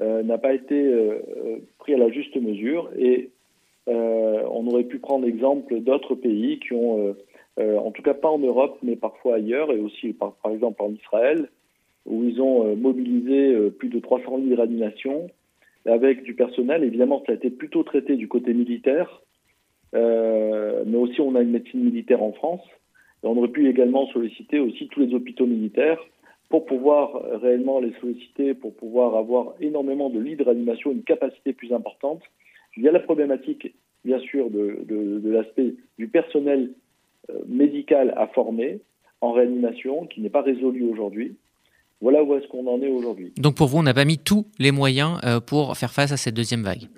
[0.00, 2.90] euh, n'a pas été euh, pris à la juste mesure.
[2.98, 3.30] Et
[3.86, 7.16] on aurait pu prendre l'exemple d'autres pays qui ont,
[7.58, 10.92] en tout cas pas en Europe, mais parfois ailleurs, et aussi par, par exemple en
[10.92, 11.48] Israël,
[12.06, 16.84] où ils ont mobilisé plus de 300 lits de avec du personnel.
[16.84, 19.22] Évidemment, ça a été plutôt traité du côté militaire,
[19.92, 22.62] mais aussi on a une médecine militaire en France
[23.22, 25.98] on aurait pu également solliciter aussi tous les hôpitaux militaires
[26.48, 31.52] pour pouvoir réellement les solliciter, pour pouvoir avoir énormément de lits de réanimation, une capacité
[31.52, 32.22] plus importante.
[32.76, 33.72] Il y a la problématique,
[34.04, 36.72] bien sûr, de, de, l'aspect du personnel
[37.30, 38.80] euh, médical à former
[39.20, 41.36] en réanimation, qui n'est pas résolu aujourd'hui.
[42.00, 43.32] Voilà où est-ce qu'on en est aujourd'hui.
[43.36, 46.16] Donc pour vous, on n'a pas mis tous les moyens euh, pour faire face à
[46.16, 46.88] cette deuxième vague?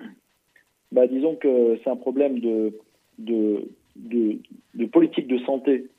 [0.91, 2.73] Bah, Disons que c'est un problème de,
[3.19, 5.92] de, de politique de santé euh,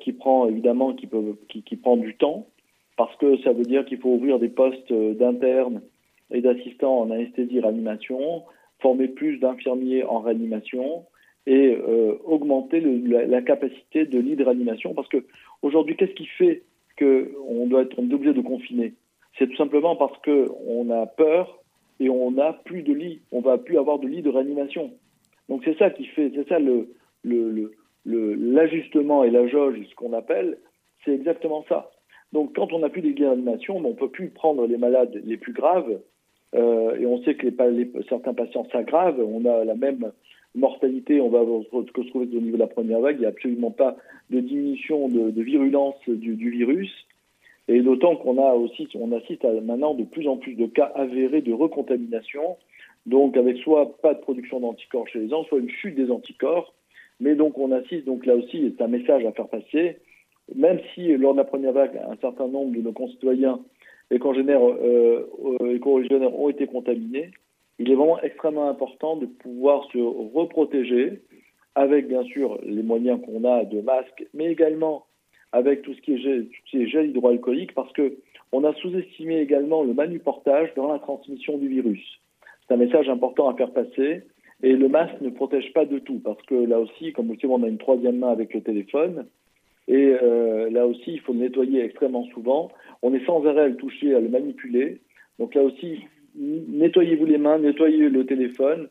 [0.00, 2.46] qui prend évidemment qui, peut, qui, qui, prend du temps
[2.96, 5.82] parce que ça veut dire qu'il faut ouvrir des postes euh, d'internes
[6.30, 8.42] et d'assistants en anesthésie réanimation,
[8.80, 11.04] former plus d'infirmiers en réanimation
[11.46, 14.94] et euh, augmenter la, capacité de lits de réanimation.
[14.94, 15.24] Parce que
[15.62, 16.62] aujourd'hui qu'est-ce qui fait
[16.98, 18.94] qu'on doit être obligé de confiner?
[19.38, 21.62] C'est tout simplement parce que on a peur
[22.00, 24.92] et on n'a plus de lits, on va plus avoir de lits de réanimation.
[25.48, 26.88] Donc c'est ça qui fait, c'est ça le
[28.06, 30.58] l'ajustement et la jauge, ce qu'on appelle,
[31.04, 31.90] c'est exactement ça.
[32.32, 35.36] Donc quand on n'a plus des réanimation, on ne peut plus prendre les malades les
[35.36, 36.00] plus graves,
[36.54, 37.48] euh, et on sait que
[38.08, 40.12] certains patients s'aggravent, on a la même
[40.54, 43.70] mortalité, on va se trouver au niveau de la première vague, il n'y a absolument
[43.70, 43.96] pas
[44.30, 46.90] de diminution de, virulence du, virus,
[47.68, 50.90] et d'autant qu'on a aussi, on assiste à maintenant de plus en plus de cas
[50.94, 52.56] avérés de recontamination,
[53.04, 56.74] donc avec soit pas de production d'anticorps chez les gens, soit une chute des anticorps,
[57.20, 59.98] mais donc on assiste, donc là aussi, c'est un message à faire passer,
[60.54, 63.60] même si lors de la première vague, un certain nombre de nos concitoyens
[64.10, 65.28] et congénères, euh,
[65.62, 67.30] euh ont été contaminés,
[67.78, 71.20] il est vraiment extrêmement important de pouvoir se reprotéger
[71.74, 75.06] avec bien sûr les moyens qu'on a de masques, mais également
[75.52, 78.16] avec tout ce qui est gel, tout ce qui est gel hydroalcoolique, parce que
[78.52, 82.20] on a sous-estimé également le manuportage dans la transmission du virus.
[82.66, 84.22] C'est un message important à faire passer.
[84.62, 87.38] Et le masque ne protège pas de tout, parce que là aussi, comme vous le
[87.38, 89.26] savez, on a une troisième main avec le téléphone.
[89.88, 92.70] Et euh, là aussi, il faut le nettoyer extrêmement souvent.
[93.02, 95.00] On est sans arrêt à le toucher, à le manipuler.
[95.38, 96.00] Donc là aussi,
[96.34, 98.88] nettoyez-vous les mains, nettoyez le téléphone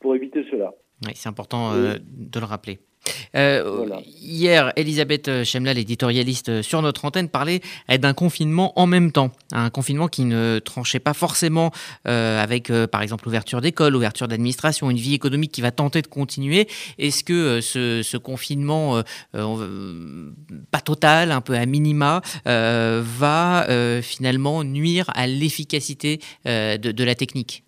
[0.00, 0.74] pour éviter cela.
[1.06, 2.80] Oui, c'est important euh, de le rappeler.
[3.36, 9.30] Euh, hier, Elisabeth Chemla, l'éditorialiste sur notre antenne, parlait d'un confinement en même temps.
[9.52, 11.70] Un confinement qui ne tranchait pas forcément
[12.06, 16.02] euh, avec, euh, par exemple, l'ouverture d'école, l'ouverture d'administration, une vie économique qui va tenter
[16.02, 16.68] de continuer.
[16.98, 19.02] Est-ce que ce, confinement,
[19.32, 23.66] pas total, un peu à minima, va
[24.02, 27.64] finalement nuire à l'efficacité de, de la technique?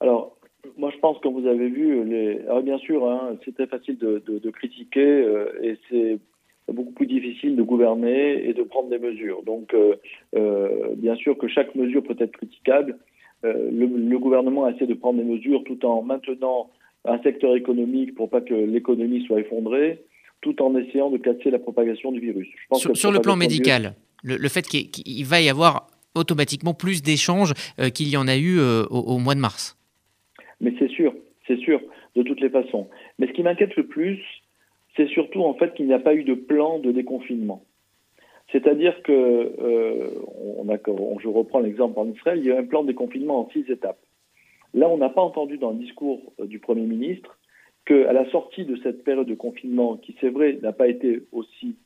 [0.00, 0.36] Alors,
[0.80, 2.40] moi, je pense que vous avez vu, les...
[2.46, 6.18] Alors, bien sûr, hein, c'est très facile de, de, de critiquer euh, et c'est
[6.72, 9.42] beaucoup plus difficile de gouverner et de prendre des mesures.
[9.44, 9.96] Donc, euh,
[10.36, 12.98] euh, bien sûr que chaque mesure peut être critiquable.
[13.42, 16.68] Le, le, gouvernement essaie de prendre des mesures tout en maintenant
[17.06, 20.04] un secteur économique pour pas que l'économie soit effondrée,
[20.42, 22.46] tout en essayant de casser la propagation du virus.
[22.46, 26.74] Je pense sur, sur le plan médical, le, le, fait qu'il va y avoir automatiquement
[26.74, 29.76] plus d'échanges euh, qu'il y en a eu euh, au, au, mois de mars.
[30.60, 31.14] Mais c'est sûr,
[31.46, 31.80] c'est sûr,
[32.16, 32.88] de toutes les façons.
[33.18, 34.20] Mais ce qui m'inquiète le plus,
[34.96, 37.64] c'est surtout en fait qu'il n'y a pas eu de plan de déconfinement.
[38.52, 42.88] C'est-à-dire que, euh, on je reprends l'exemple en Israël, il y a un plan de
[42.88, 44.00] déconfinement en six étapes.
[44.74, 47.38] Là, on n'a pas entendu dans le discours euh, du Premier ministre
[47.86, 51.76] qu'à la sortie de cette période de confinement, qui c'est vrai n'a pas été aussi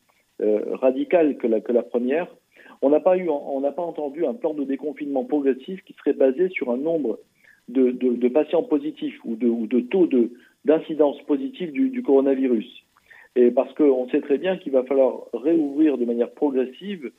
[0.40, 2.34] euh, radicale que la, que la première,
[2.82, 6.48] on n'a pas on n'a pas entendu un plan de déconfinement progressif qui serait basé
[6.50, 7.18] sur un nombre
[7.68, 10.08] de, patients positifs ou de, ou de taux
[10.64, 12.66] d'incidence positive du, coronavirus.
[13.36, 17.10] Et parce qu'on sait très bien qu'il va falloir réouvrir de manière progressive.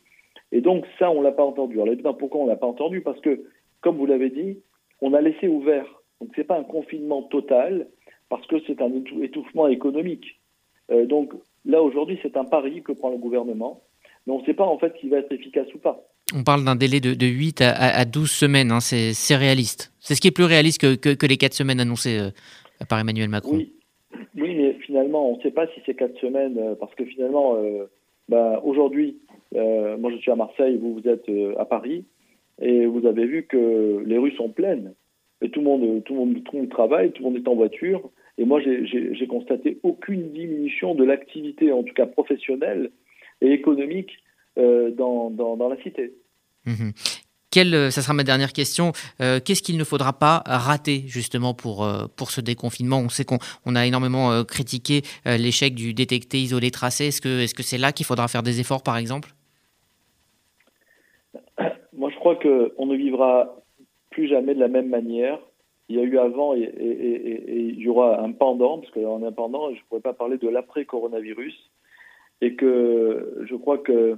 [0.51, 1.81] Et donc, ça, on ne l'a pas entendu.
[1.81, 3.01] Alors, pourquoi on ne l'a pas entendu?
[3.01, 3.45] Parce que,
[3.81, 4.59] comme vous l'avez dit,
[5.01, 5.85] on a laissé ouvert.
[6.21, 7.87] Donc, ce n'est pas un confinement total,
[8.29, 8.91] parce que c'est un
[9.21, 10.39] étouffement économique.
[10.91, 11.33] Euh, donc,
[11.65, 13.81] là, aujourd'hui, c'est un pari que prend le gouvernement.
[14.25, 16.01] Mais on ne sait pas, en fait, s'il va être efficace ou pas.
[16.33, 18.71] On parle d'un délai de, de, 8 à, à 12 semaines.
[18.71, 18.79] Hein.
[18.79, 19.93] C'est réaliste.
[19.99, 23.57] C'est ce qui est plus réaliste que, les 4 semaines annoncées euh, par Emmanuel Macron.
[23.57, 23.71] Oui.
[24.33, 27.85] Mais finalement, on ne sait pas si c'est quatre semaines, euh, parce que finalement, euh,
[28.29, 29.17] bah, aujourd'hui,
[29.53, 32.05] moi je suis à Marseille, vous, vous êtes à Paris,
[32.61, 34.93] et vous avez vu que les rues sont pleines,
[35.41, 37.47] et tout le monde, tout le monde, tout le monde travaille, tout le monde est
[37.47, 42.91] en voiture, et moi j'ai constaté aucune diminution de l'activité, en tout cas professionnelle
[43.41, 44.11] et économique,
[44.57, 46.13] dans, dans, dans, la cité.
[46.65, 46.91] Mmh.
[47.55, 48.91] Quelle, ça sera ma dernière question.
[49.21, 52.97] Euh, Qu'est-ce qu'il ne faudra pas rater justement pour, euh, pour ce déconfinement?
[52.97, 57.05] On sait qu'on on a énormément euh, critiqué l'échec du détecté, isolé, tracé.
[57.05, 59.29] Est-ce que c'est -ce c'est là qu'il faudra faire des efforts par exemple?
[61.93, 63.55] Moi je crois qu'on ne vivra
[64.09, 65.39] plus jamais de la même manière.
[65.87, 68.91] Il y a eu avant et, et, et, et il y aura un pendant, parce
[68.91, 71.55] qu'en un pendant, je ne pourrais pas parler de l'après-coronavirus.
[72.41, 74.17] Et que je crois que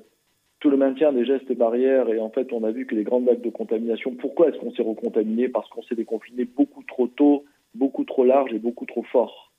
[0.59, 3.25] tout le maintien des gestes barrières et en fait on a vu que les grandes
[3.25, 7.45] vagues de contamination, pourquoi est-ce qu'on s'est recontaminé Parce qu'on s'est déconfiné beaucoup trop tôt,
[7.75, 9.51] beaucoup trop large et beaucoup trop fort.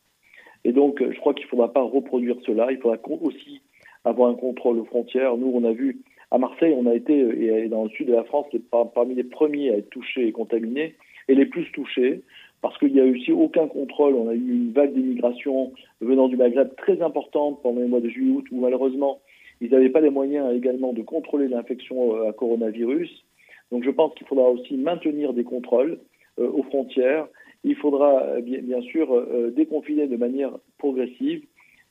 [0.65, 3.61] Et donc je crois qu'il ne faudra pas reproduire cela, il faudra aussi
[4.05, 5.37] avoir un contrôle aux frontières.
[5.37, 8.25] Nous on a vu à Marseille, on a été et dans le sud de la
[8.25, 8.47] France
[8.95, 10.97] parmi les premiers à être touchés et contaminés
[11.29, 12.23] et les plus touchés
[12.61, 14.15] parce qu'il n'y a eu aussi aucun contrôle.
[14.15, 18.09] On a eu une vague d'immigration venant du Maghreb très importante pendant les mois de
[18.09, 19.21] juillet-août où malheureusement
[19.61, 23.25] ils n'avaient pas les moyens également de contrôler l'infection à coronavirus.
[23.71, 25.99] Donc je pense qu'il faudra aussi maintenir des contrôles
[26.39, 27.29] euh, aux frontières.
[27.65, 31.45] Il faudra bien, bien sûr euh, déconfiner de manière progressive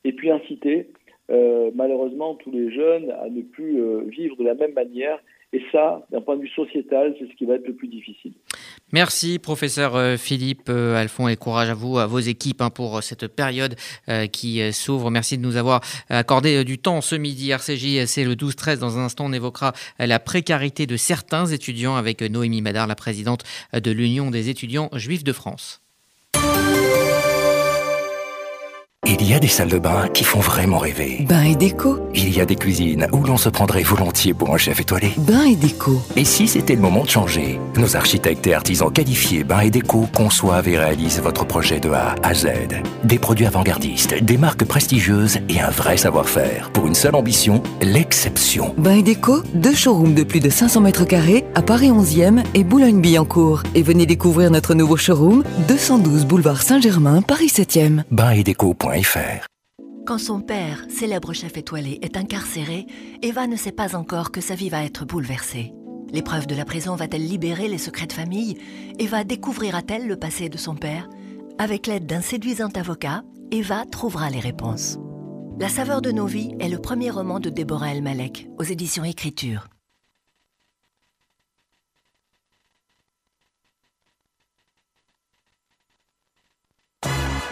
[0.04, 0.90] et puis inciter
[1.30, 5.20] euh, malheureusement tous les jeunes à ne plus vivre de la même manière
[5.54, 8.34] et ça, d'un point de vue sociétal, c'est ce qui va être le plus difficile.
[8.92, 13.76] Merci, professeur Philippe Alphon, et courage à vous, à vos équipes hein, pour cette période
[14.10, 15.10] euh, qui s'ouvre.
[15.10, 17.52] Merci de nous avoir accordé du temps ce midi.
[17.52, 18.80] RCJ, c'est le 12-13.
[18.80, 23.44] Dans un instant, on évoquera la précarité de certains étudiants avec Noémie Madar, la présidente
[23.74, 25.82] de l'Union des étudiants juifs de France.
[29.10, 31.26] Il y a des salles de bain qui font vraiment rêver.
[31.30, 31.98] Bain et déco.
[32.14, 35.14] Il y a des cuisines où l'on se prendrait volontiers pour un chef étoilé.
[35.20, 36.02] Bain et déco.
[36.18, 40.10] Et si c'était le moment de changer Nos architectes et artisans qualifiés Bain et déco
[40.14, 42.48] conçoivent et réalisent votre projet de A à Z.
[43.06, 46.70] Des produits avant-gardistes, des marques prestigieuses et un vrai savoir-faire.
[46.72, 48.76] Pour une seule ambition, l'exception.
[48.78, 52.66] Bain et déco, deux showrooms de plus de 500 mètres carrés à Paris 11e et
[52.66, 53.64] Boulogne-Billancourt.
[53.74, 58.04] Et venez découvrir notre nouveau showroom, 212 boulevard Saint-Germain, Paris 7e.
[58.12, 58.44] Bain et
[60.08, 62.88] quand son père, célèbre chef étoilé, est incarcéré,
[63.22, 65.74] Eva ne sait pas encore que sa vie va être bouleversée.
[66.12, 68.58] L'épreuve de la prison va-t-elle libérer les secrets de famille?
[68.98, 71.10] Eva découvrira-t-elle le passé de son père?
[71.60, 74.98] Avec l'aide d'un séduisant avocat, Eva trouvera les réponses.
[75.60, 79.04] La saveur de nos vies est le premier roman de Déborah El Malek, aux éditions
[79.04, 79.68] Écriture.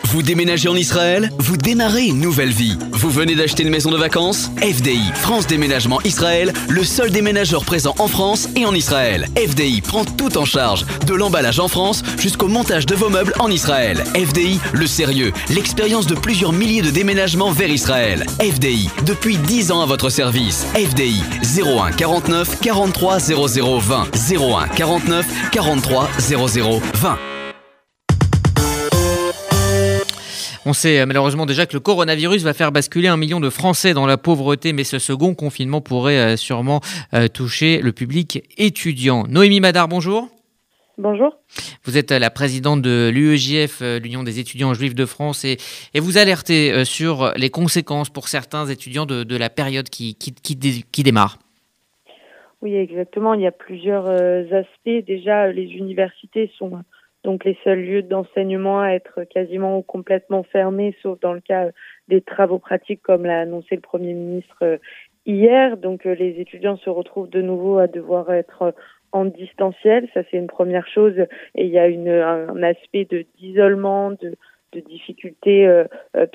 [0.06, 2.78] Vous déménagez en Israël Vous démarrez une nouvelle vie.
[2.92, 4.52] Vous venez d'acheter une maison de vacances?
[4.62, 9.28] FDI, France Déménagement Israël, le seul déménageur présent en France et en Israël.
[9.36, 13.50] FDI prend tout en charge, de l'emballage en France jusqu'au montage de vos meubles en
[13.50, 14.04] Israël.
[14.16, 18.26] FDI, le sérieux, l'expérience de plusieurs milliers de déménagements vers Israël.
[18.40, 20.68] FDI, depuis 10 ans à votre service.
[20.76, 21.24] FDI,
[21.60, 24.08] 01 49 43 00 20.
[24.38, 27.35] 01 49 43 00 20.
[30.68, 33.94] On sait euh, malheureusement déjà que le coronavirus va faire basculer un million de Français
[33.94, 36.82] dans la pauvreté, mais ce second confinement pourrait euh, sûrement
[37.14, 39.26] euh, toucher le public étudiant.
[39.30, 40.28] Noémie Madar, bonjour.
[40.98, 41.38] Bonjour.
[41.84, 45.58] Vous êtes la présidente de l'UEJF, l'Union des étudiants juifs de France, et,
[45.94, 50.34] et vous alertez sur les conséquences pour certains étudiants de, de la période qui, qui,
[50.34, 50.58] qui,
[50.90, 51.38] qui, démarre.
[52.62, 53.34] Oui, exactement.
[53.34, 55.06] Il y a plusieurs aspects.
[55.06, 56.82] Déjà, les universités sont
[57.26, 61.70] donc les seuls lieux d'enseignement à être quasiment ou complètement fermés, sauf dans le cas
[62.08, 64.78] des travaux pratiques, comme l'a annoncé le Premier ministre euh,
[65.26, 65.76] hier.
[65.76, 68.76] Donc euh, les étudiants se retrouvent de nouveau à devoir être
[69.12, 71.18] en distanciel, ça c'est une première chose.
[71.56, 73.08] Et il y a un aspect
[73.40, 74.36] d'isolement, de,
[74.74, 75.86] de difficultés euh,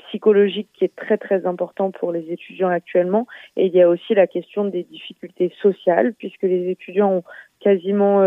[0.07, 3.27] psychologiques qui est très très important pour les étudiants actuellement.
[3.55, 7.23] Et il y a aussi la question des difficultés sociales, puisque les étudiants ont
[7.61, 8.19] quasiment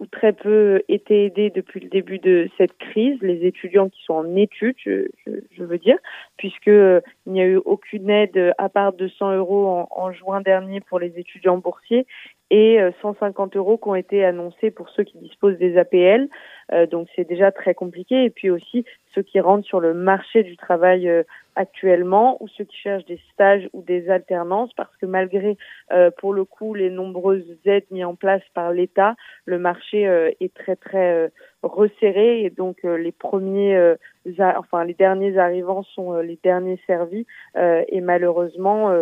[0.00, 4.14] ou très peu été aidés depuis le début de cette crise, les étudiants qui sont
[4.14, 5.08] en études, je,
[5.58, 5.98] veux dire,
[6.36, 10.40] puisque euh, il n'y a eu aucune aide à part 200 euros en, en, juin
[10.40, 12.06] dernier pour les étudiants boursiers
[12.50, 16.28] et 150 euh, euros qui ont été annoncés pour ceux qui disposent des APL.
[16.72, 18.24] Euh, donc c'est déjà très compliqué.
[18.24, 21.22] Et puis aussi ceux qui rentrent sur le marché du travail euh,
[21.56, 25.56] actuellement ou ceux qui cherchent des stages ou des alternances parce que malgré
[26.18, 30.02] pour le coup les nombreuses aides mises en place par l'État, le marché
[30.38, 31.32] est très très
[31.64, 33.96] resserré et donc les premiers
[34.38, 38.92] enfin les derniers arrivants sont les derniers servis et malheureusement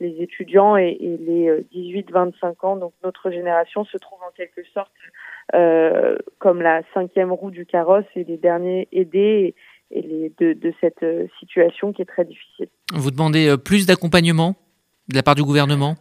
[0.00, 4.92] les étudiants et, les 18-25 ans donc notre génération se trouve en quelque sorte
[5.54, 9.54] euh, comme la cinquième roue du carrosse et les derniers aidés
[9.90, 12.68] et, les, de, de, cette euh, situation qui est très difficile.
[12.94, 14.54] Vous demandez euh, plus d'accompagnement
[15.08, 15.96] de la part du gouvernement?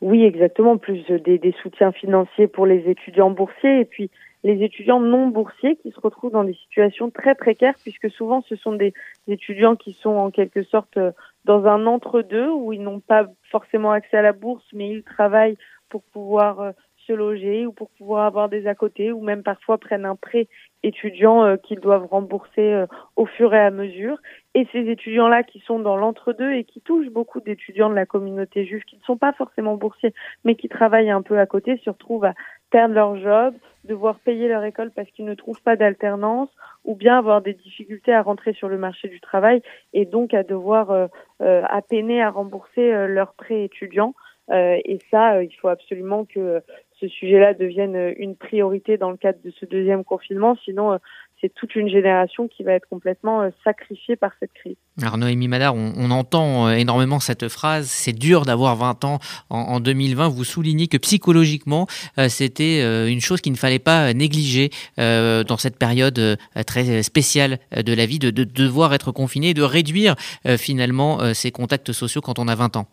[0.00, 4.10] Oui, exactement, plus des, des, soutiens financiers pour les étudiants boursiers et puis
[4.42, 8.56] les étudiants non boursiers qui se retrouvent dans des situations très précaires puisque souvent ce
[8.56, 8.92] sont des
[9.28, 10.98] étudiants qui sont en quelque sorte
[11.44, 15.56] dans un entre-deux où ils n'ont pas forcément accès à la bourse mais ils travaillent
[15.88, 16.72] pour pouvoir
[17.06, 20.48] se loger ou pour pouvoir avoir des à côté ou même parfois prennent un prêt
[20.82, 22.86] étudiant euh, qu'ils doivent rembourser euh,
[23.16, 24.18] au fur et à mesure.
[24.54, 28.66] Et ces étudiants-là qui sont dans l'entre-deux et qui touchent beaucoup d'étudiants de la communauté
[28.66, 31.90] juive qui ne sont pas forcément boursiers mais qui travaillent un peu à côté se
[31.90, 32.34] retrouvent à
[32.70, 36.50] perdre leur job, devoir payer leur école parce qu'ils ne trouvent pas d'alternance
[36.84, 40.42] ou bien avoir des difficultés à rentrer sur le marché du travail et donc à
[40.42, 41.06] devoir euh,
[41.40, 44.14] à peiner à rembourser leur prêt étudiant.
[44.50, 46.62] Euh, et ça, il faut absolument que
[47.00, 50.56] ce sujet-là devienne une priorité dans le cadre de ce deuxième confinement.
[50.64, 50.98] Sinon, euh,
[51.40, 54.76] c'est toute une génération qui va être complètement euh, sacrifiée par cette crise.
[55.02, 59.18] Alors Noémie Madar, on, entend euh, énormément cette phrase, c'est dur d'avoir 20 ans
[59.50, 60.28] en, 2020.
[60.28, 61.86] Vous soulignez que psychologiquement,
[62.28, 62.80] c'était
[63.10, 68.18] une chose qu'il ne fallait pas négliger dans cette période très spéciale de la vie,
[68.18, 70.14] de, de devoir être confiné et de réduire
[70.56, 72.86] finalement ses contacts sociaux quand on a 20 ans.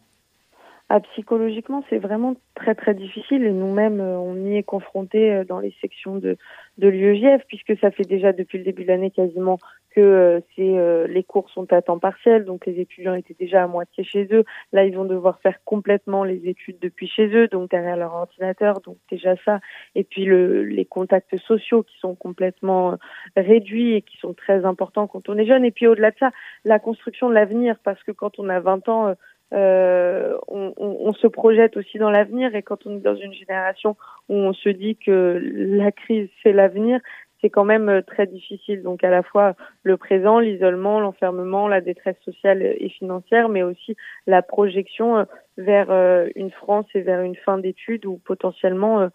[0.94, 5.46] Ah, psychologiquement, c'est vraiment très très difficile et nous-mêmes, euh, on y est confrontés euh,
[5.46, 6.36] dans les sections de,
[6.80, 9.58] de l'UEJF puisque ça fait déjà depuis le début de l'année quasiment
[9.96, 14.04] que euh, les cours sont à temps partiel, donc les étudiants étaient déjà à moitié
[14.04, 14.44] chez eux.
[14.74, 18.82] Là, ils vont devoir faire complètement les études depuis chez eux, donc derrière leur ordinateur,
[18.82, 19.62] donc déjà ça.
[19.96, 22.98] Et puis le, les contacts sociaux qui sont complètement
[23.38, 25.64] réduits et qui sont très importants quand on est jeune.
[25.64, 26.32] Et puis au-delà de ça,
[26.66, 29.16] la construction de l'avenir, parce que quand on a 20 ans,
[29.52, 33.98] on, on, on, se projette aussi dans l'avenir et quand on est dans une génération
[34.30, 37.00] où on se dit que la crise c'est l'avenir,
[37.42, 38.82] c'est quand même euh, très difficile.
[38.84, 43.98] Donc à la fois le présent, l'isolement, l'enfermement, la détresse sociale et financière, mais aussi
[44.28, 45.24] la projection euh,
[45.58, 45.92] vers
[46.36, 49.10] une France et vers une fin d'études où potentiellement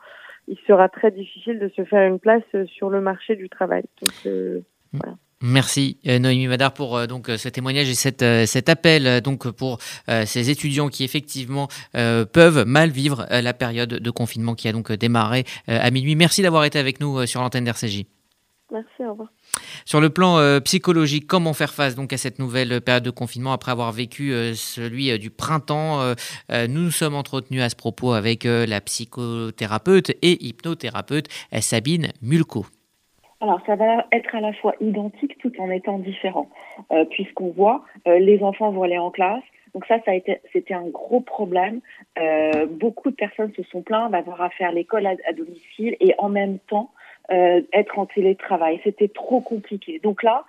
[0.47, 3.85] il sera très difficile de se faire une place sur le marché du travail.
[4.01, 4.33] Donc,
[4.93, 5.17] voilà.
[5.43, 9.51] Merci euh, Noémie Madar pour euh, donc euh, ce témoignage et cette, cet appel donc
[9.51, 14.93] pour ces étudiants qui effectivement peuvent mal vivre la période de confinement qui a donc
[14.93, 16.17] démarré à minuit.
[16.17, 18.05] Merci d'avoir été avec nous sur l'antenne d'RCJ.
[18.73, 19.29] Merci, au revoir.
[19.85, 23.73] Sur le plan psychologique, comment faire face donc à cette nouvelle période de confinement après
[23.73, 26.15] avoir vécu celui du printemps
[26.51, 31.29] Nous nous sommes entretenus à ce propos avec la psychothérapeute et hypnothérapeute
[31.61, 32.67] Sabine Mulco.
[33.41, 36.49] Alors, ça va être à la fois identique tout en étant différent,
[36.91, 39.43] euh, puisqu'on voit euh, les enfants vont aller en classe.
[39.75, 41.81] Donc ça, ça a été, c'était un gros problème.
[42.19, 46.29] Euh, beaucoup de personnes se sont plaintes d'avoir à faire l'école à, domicile et en
[46.29, 46.91] même temps
[47.29, 48.81] être en télétravail.
[48.85, 49.99] C'était trop compliqué.
[49.99, 50.45] Donc là,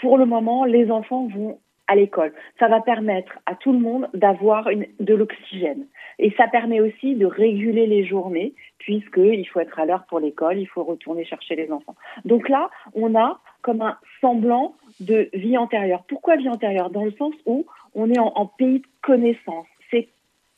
[0.00, 2.32] pour le moment, les enfants vont à l'école.
[2.58, 4.68] Ça va permettre à tout le monde d'avoir
[5.00, 5.86] de l'oxygène.
[6.18, 10.58] Et ça permet aussi de réguler les journées, puisqu'il faut être à l'heure pour l'école,
[10.58, 11.96] il faut retourner chercher les enfants.
[12.24, 16.04] Donc là, on a comme un semblant de vie antérieure.
[16.08, 16.90] Pourquoi vie antérieure?
[16.90, 19.66] Dans le sens où on est en, en pays de connaissance.
[19.90, 20.08] C'est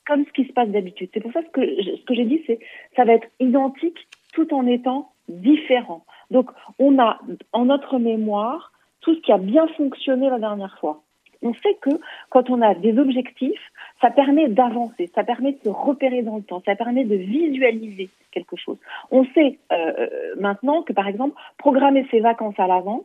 [0.06, 1.10] comme ce qui se passe d'habitude.
[1.12, 2.58] C'est pour ça que ce que j'ai dit, c'est
[2.94, 6.04] ça va être identique tout en étant différent.
[6.30, 7.18] Donc, on a
[7.52, 11.02] en notre mémoire tout ce qui a bien fonctionné la dernière fois.
[11.47, 11.90] On sait que
[12.30, 16.42] quand on a des objectifs, ça permet d'avancer, ça permet de se repérer dans le
[16.42, 18.78] temps, ça permet de visualiser quelque chose.
[19.12, 23.05] On sait euh, maintenant que, par exemple, programmer ses vacances à l'avance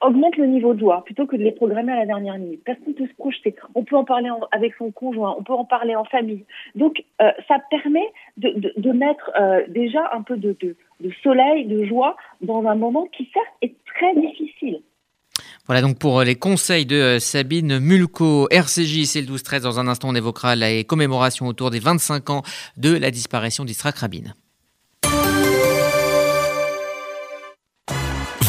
[0.00, 2.64] augmente le niveau de joie plutôt que de les programmer à la dernière minute.
[2.64, 3.54] Personne peut se projeter.
[3.74, 6.44] On peut en parler avec son conjoint, on peut en parler en famille.
[6.74, 10.56] Donc, euh, ça permet de, mettre euh, déjà un peu de
[11.22, 14.80] soleil, de joie dans un moment qui, certes, est très difficile.
[15.70, 18.48] Voilà donc pour euh, les conseils de euh, Sabine Mulco.
[18.50, 19.60] RCJ, c'est le 12-13.
[19.60, 22.42] Dans un instant, on évoquera les commémorations autour des 25 ans
[22.76, 24.34] de la disparition d'Israël Rabin.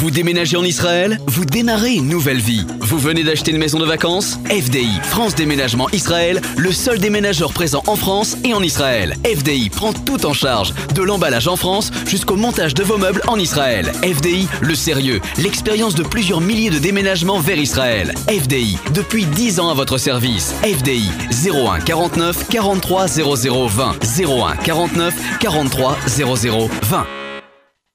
[0.02, 1.20] Vous déménagez en Israël?
[1.28, 2.66] Vous démarrez une nouvelle vie.
[2.80, 4.40] Vous venez d'acheter une maison de vacances?
[4.50, 9.16] FDI, France Déménagement Israël, le seul déménageur présent en France et en Israël.
[9.24, 13.38] FDI prend tout en charge, de l'emballage en France jusqu'au montage de vos meubles en
[13.38, 13.92] Israël.
[14.04, 18.16] FDI, le sérieux, l'expérience de plusieurs milliers de déménagements vers Israël.
[18.28, 20.56] FDI, depuis 10 ans à votre service.
[20.64, 21.12] FDI,
[21.48, 23.98] 01 49 43 00 20.
[24.20, 27.21] 01 49 43 00 20.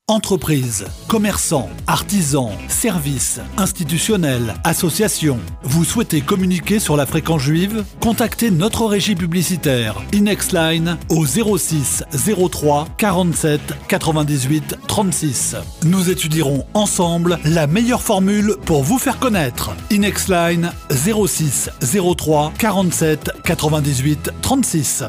[0.09, 5.41] Entreprises, commerçants, artisans, services, institutionnels, associations.
[5.65, 7.85] Vous souhaitez communiquer sur la fréquence juive?
[7.99, 12.05] Contactez notre régie publicitaire Inexline au 06
[12.53, 15.57] 03 47 98 36.
[15.85, 19.73] Nous étudierons ensemble la meilleure formule pour vous faire connaître.
[19.91, 21.69] Inexline 06
[22.17, 25.03] 03 47 98 36.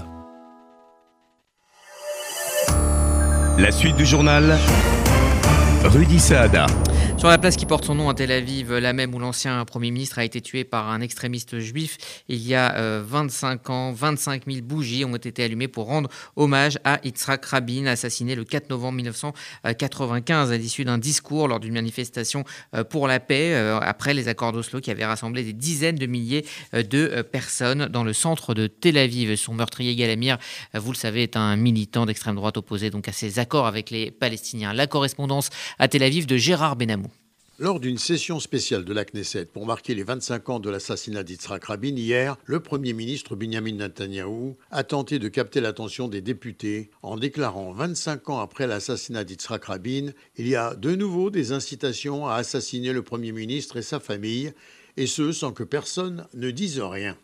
[3.58, 4.56] La suite du journal,
[5.84, 6.68] Rudy Saada.
[7.18, 9.90] Sur la place qui porte son nom à Tel Aviv, la même où l'ancien Premier
[9.90, 11.98] ministre a été tué par un extrémiste juif,
[12.30, 16.78] il y a euh, 25 ans, 25 000 bougies ont été allumées pour rendre hommage
[16.84, 22.44] à Yitzhak Rabin, assassiné le 4 novembre 1995 à l'issue d'un discours lors d'une manifestation
[22.76, 26.06] euh, pour la paix, euh, après les accords d'Oslo qui avaient rassemblé des dizaines de
[26.06, 26.46] milliers
[26.76, 29.36] euh, de euh, personnes dans le centre de Tel Aviv.
[29.38, 30.38] Son meurtrier Galamir,
[30.76, 33.90] euh, vous le savez, est un militant d'extrême droite opposé donc à ces accords avec
[33.90, 34.72] les Palestiniens.
[34.72, 35.50] La correspondance
[35.80, 37.08] à Tel Aviv de Gérard Benamou.
[37.60, 41.64] Lors d'une session spéciale de la Knesset pour marquer les 25 ans de l'assassinat d'Yitzhak
[41.64, 47.18] Rabin hier, le Premier ministre Benjamin Netanyahou a tenté de capter l'attention des députés en
[47.18, 52.36] déclarant 25 ans après l'assassinat d'Yitzhak Rabin, il y a de nouveau des incitations à
[52.36, 54.54] assassiner le Premier ministre et sa famille,
[54.96, 57.18] et ce sans que personne ne dise rien.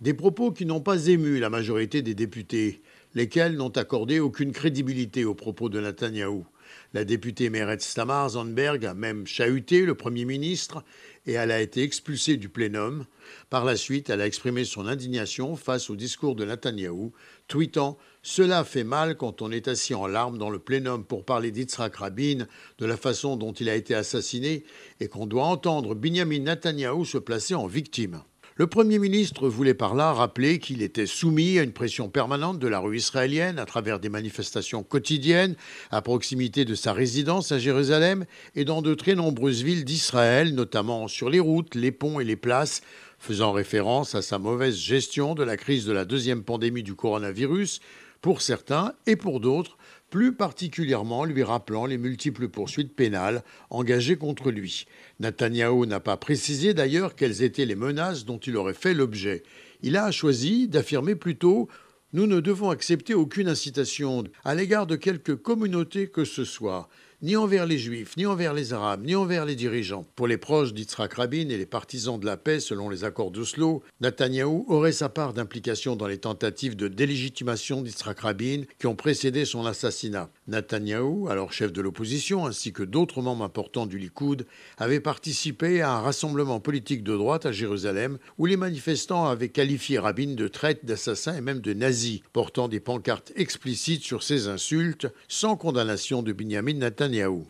[0.00, 2.80] Des propos qui n'ont pas ému la majorité des députés,
[3.16, 6.46] lesquels n'ont accordé aucune crédibilité aux propos de Netanyahou.
[6.92, 10.82] La députée Meretz Tamar Zandberg a même chahuté le Premier ministre
[11.24, 13.06] et elle a été expulsée du plénum.
[13.48, 17.12] Par la suite, elle a exprimé son indignation face au discours de Netanyahou,
[17.46, 21.52] tweetant Cela fait mal quand on est assis en larmes dans le plénum pour parler
[21.52, 22.46] d'Yitzhak Rabin,
[22.78, 24.64] de la façon dont il a été assassiné,
[24.98, 28.20] et qu'on doit entendre Binyamin Netanyahou se placer en victime.
[28.56, 32.66] Le Premier ministre voulait par là rappeler qu'il était soumis à une pression permanente de
[32.66, 35.54] la rue israélienne à travers des manifestations quotidiennes
[35.90, 38.26] à proximité de sa résidence à Jérusalem
[38.56, 42.36] et dans de très nombreuses villes d'Israël, notamment sur les routes, les ponts et les
[42.36, 42.82] places,
[43.18, 47.80] faisant référence à sa mauvaise gestion de la crise de la deuxième pandémie du coronavirus,
[48.20, 49.78] pour certains et pour d'autres,
[50.10, 54.86] plus particulièrement lui rappelant les multiples poursuites pénales engagées contre lui.
[55.20, 59.44] Netanyahou n'a pas précisé d'ailleurs quelles étaient les menaces dont il aurait fait l'objet.
[59.82, 61.68] Il a choisi d'affirmer plutôt
[62.12, 66.88] nous ne devons accepter aucune incitation à l'égard de quelque communauté que ce soit,
[67.22, 70.06] ni envers les juifs, ni envers les arabes, ni envers les dirigeants.
[70.16, 73.82] Pour les proches d'Yitzhak Rabin et les partisans de la paix selon les accords d'Oslo,
[74.00, 79.44] Netanyahou aurait sa part d'implication dans les tentatives de délégitimation d'Yitzhak Rabin qui ont précédé
[79.44, 80.30] son assassinat.
[80.48, 84.46] Netanyahou, alors chef de l'opposition, ainsi que d'autres membres importants du Likoud,
[84.78, 89.98] avaient participé à un rassemblement politique de droite à Jérusalem où les manifestants avaient qualifié
[89.98, 95.06] Rabin de traite, d'assassin et même de nazi, portant des pancartes explicites sur ses insultes,
[95.28, 96.80] sans condamnation de Binyamin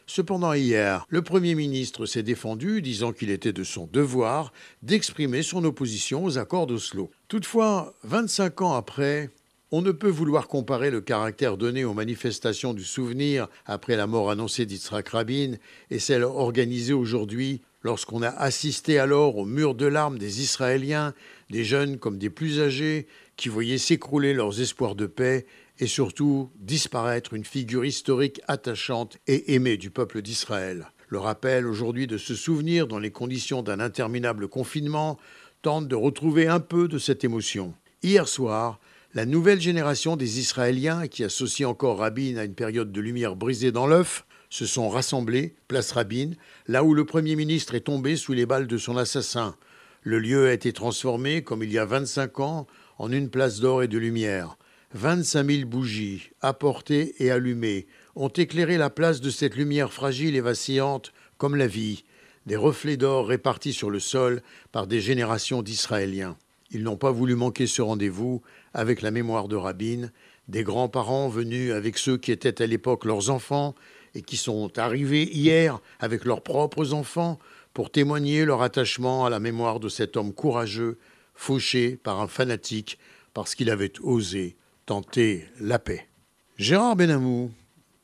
[0.06, 4.52] Cependant, hier, le Premier ministre s'est défendu, disant qu'il était de son devoir
[4.82, 7.11] d'exprimer son opposition aux accords d'Oslo.
[7.28, 9.30] Toutefois, 25 ans après,
[9.72, 14.30] on ne peut vouloir comparer le caractère donné aux manifestations du souvenir après la mort
[14.30, 15.52] annoncée d'Yitzhak Rabin
[15.90, 21.14] et celle organisée aujourd'hui lorsqu'on a assisté alors au mur de larmes des Israéliens,
[21.50, 23.06] des jeunes comme des plus âgés,
[23.36, 25.46] qui voyaient s'écrouler leurs espoirs de paix
[25.80, 30.90] et surtout disparaître une figure historique attachante et aimée du peuple d'Israël.
[31.08, 35.18] Le rappel aujourd'hui de se souvenir dans les conditions d'un interminable confinement
[35.62, 37.74] tente de retrouver un peu de cette émotion.
[38.02, 38.78] Hier soir,
[39.14, 43.72] la nouvelle génération des Israéliens, qui associe encore Rabin à une période de lumière brisée
[43.72, 46.32] dans l'œuf, se sont rassemblés, place Rabin,
[46.68, 49.56] là où le Premier ministre est tombé sous les balles de son assassin.
[50.02, 52.66] Le lieu a été transformé, comme il y a 25 ans,
[52.98, 54.56] en une place d'or et de lumière.
[54.93, 57.86] 25 000 bougies, apportées et allumées,
[58.16, 62.05] ont éclairé la place de cette lumière fragile et vacillante comme la vie,
[62.47, 66.36] des reflets d'or répartis sur le sol par des générations d'Israéliens.
[66.72, 68.43] Ils n'ont pas voulu manquer ce rendez-vous
[68.74, 70.11] avec la mémoire de Rabin,
[70.49, 73.76] des grands-parents venus avec ceux qui étaient à l'époque leurs enfants
[74.16, 77.38] et qui sont arrivés hier avec leurs propres enfants
[77.74, 80.99] pour témoigner leur attachement à la mémoire de cet homme courageux,
[81.36, 82.99] fauché par un fanatique
[83.34, 84.57] parce qu'il avait osé
[84.91, 86.09] tenter la paix.
[86.57, 87.53] Gérard Benamou,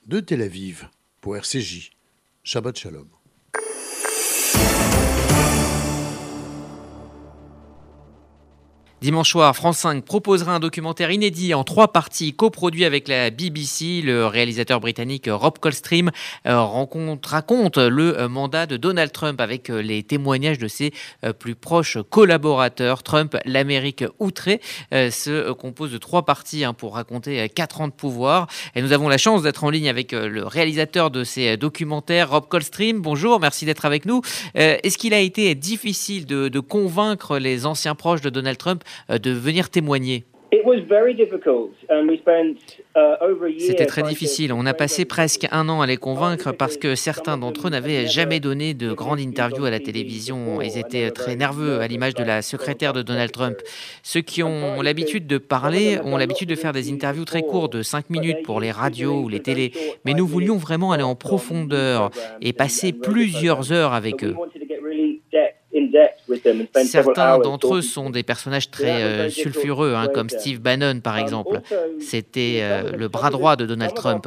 [0.06, 0.88] de Tel Aviv,
[1.20, 1.90] pour RCJ.
[2.44, 3.08] Shabbat Shalom.
[9.02, 14.00] Dimanche soir, France 5 proposera un documentaire inédit en trois parties, coproduit avec la BBC.
[14.00, 16.10] Le réalisateur britannique Rob Colstream
[16.46, 16.58] euh,
[17.22, 20.94] raconte le euh, mandat de Donald Trump avec euh, les témoignages de ses
[21.38, 23.02] plus proches collaborateurs.
[23.02, 24.60] Trump, l'Amérique outrée,
[24.92, 28.46] se compose de trois parties hein, pour raconter quatre ans de pouvoir.
[28.74, 32.48] Et nous avons la chance d'être en ligne avec le réalisateur de ces documentaires, Rob
[32.48, 33.00] Colstream.
[33.00, 34.22] Bonjour, merci d'être avec nous.
[34.54, 39.70] Est-ce qu'il a été difficile de, convaincre les anciens proches de Donald Trump de venir
[39.70, 40.24] témoigner
[43.58, 44.52] c'était très difficile.
[44.52, 48.06] On a passé presque un an à les convaincre parce que certains d'entre eux n'avaient
[48.06, 50.60] jamais donné de grandes interviews à la télévision.
[50.62, 53.56] Ils étaient très nerveux, à l'image de la secrétaire de Donald Trump.
[54.02, 57.82] Ceux qui ont l'habitude de parler ont l'habitude de faire des interviews très courtes, de
[57.82, 59.72] 5 minutes pour les radios ou les télés.
[60.04, 62.10] Mais nous voulions vraiment aller en profondeur
[62.40, 64.34] et passer plusieurs heures avec eux.
[66.84, 71.20] Certains d'entre eux sont des personnages très euh, sulfureux, hein, comme Steve Bannon par um,
[71.20, 71.60] exemple.
[72.00, 74.26] C'était euh, le bras droit de Donald Trump.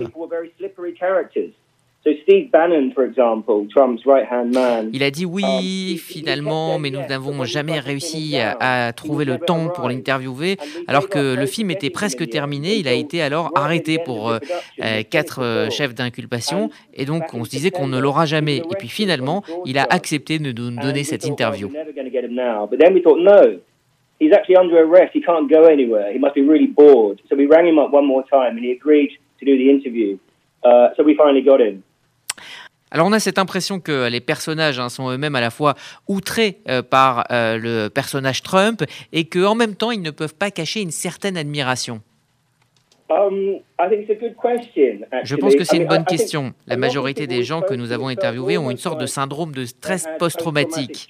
[4.93, 9.69] Il a dit oui, um, finalement, mais nous n'avons jamais réussi à, trouver le temps
[9.69, 10.57] pour l'interviewer.
[10.87, 14.39] Alors que le film était presque terminé, il a été alors arrêté pour euh,
[14.83, 16.69] euh, quatre euh, chefs d'inculpation.
[16.93, 18.57] Et donc, on se disait qu'on ne l'aura jamais.
[18.57, 21.69] Et puis finalement, il a accepté de nous donner cette interview.
[24.19, 25.13] He's actually under arrest.
[25.13, 26.11] He can't go anywhere.
[26.11, 27.21] He must be really bored.
[27.29, 30.17] So we rang him up one more time and he agreed to do the interview.
[30.61, 31.83] Uh, so we finally got him.
[32.91, 35.75] Alors on a cette impression que les personnages hein, sont eux-mêmes à la fois
[36.07, 38.83] outrés euh, par euh, le personnage Trump
[39.13, 42.01] et qu'en même temps ils ne peuvent pas cacher une certaine admiration.
[43.09, 43.59] Um,
[45.23, 46.53] Je pense que c'est une bonne question.
[46.67, 50.05] La majorité des gens que nous avons interviewés ont une sorte de syndrome de stress
[50.19, 51.09] post-traumatique.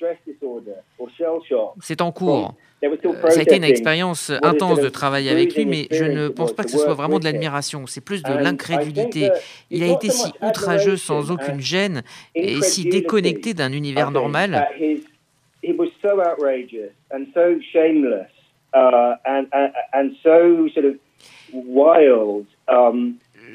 [1.81, 2.55] C'est en cours.
[2.81, 6.53] Euh, ça a été une expérience intense de travailler avec lui, mais je ne pense
[6.53, 9.29] pas que ce soit vraiment de l'admiration, c'est plus de l'incrédulité.
[9.69, 12.03] Il a été si outrageux sans aucune gêne
[12.35, 14.67] et si déconnecté d'un univers normal.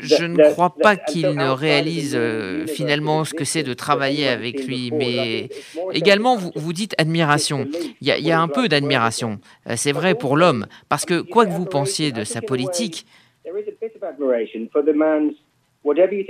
[0.00, 4.66] Je ne crois pas qu'il ne réalise euh, finalement ce que c'est de travailler avec
[4.66, 5.48] lui, mais
[5.92, 7.66] également, vous, vous dites admiration.
[8.00, 11.52] Il y a, un peu d'admiration, euh, c'est vrai pour l'homme, parce que quoi que
[11.52, 13.06] vous pensiez de sa politique,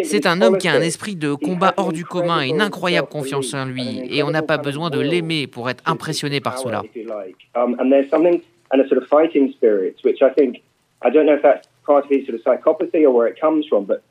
[0.03, 3.09] c'est un homme qui a un esprit de combat hors du commun et une incroyable
[3.09, 6.83] confiance en lui, et on n'a pas besoin de l'aimer pour être impressionné par cela.
[11.85, 14.03] Part of his sort of psychopathy or where it comes from, but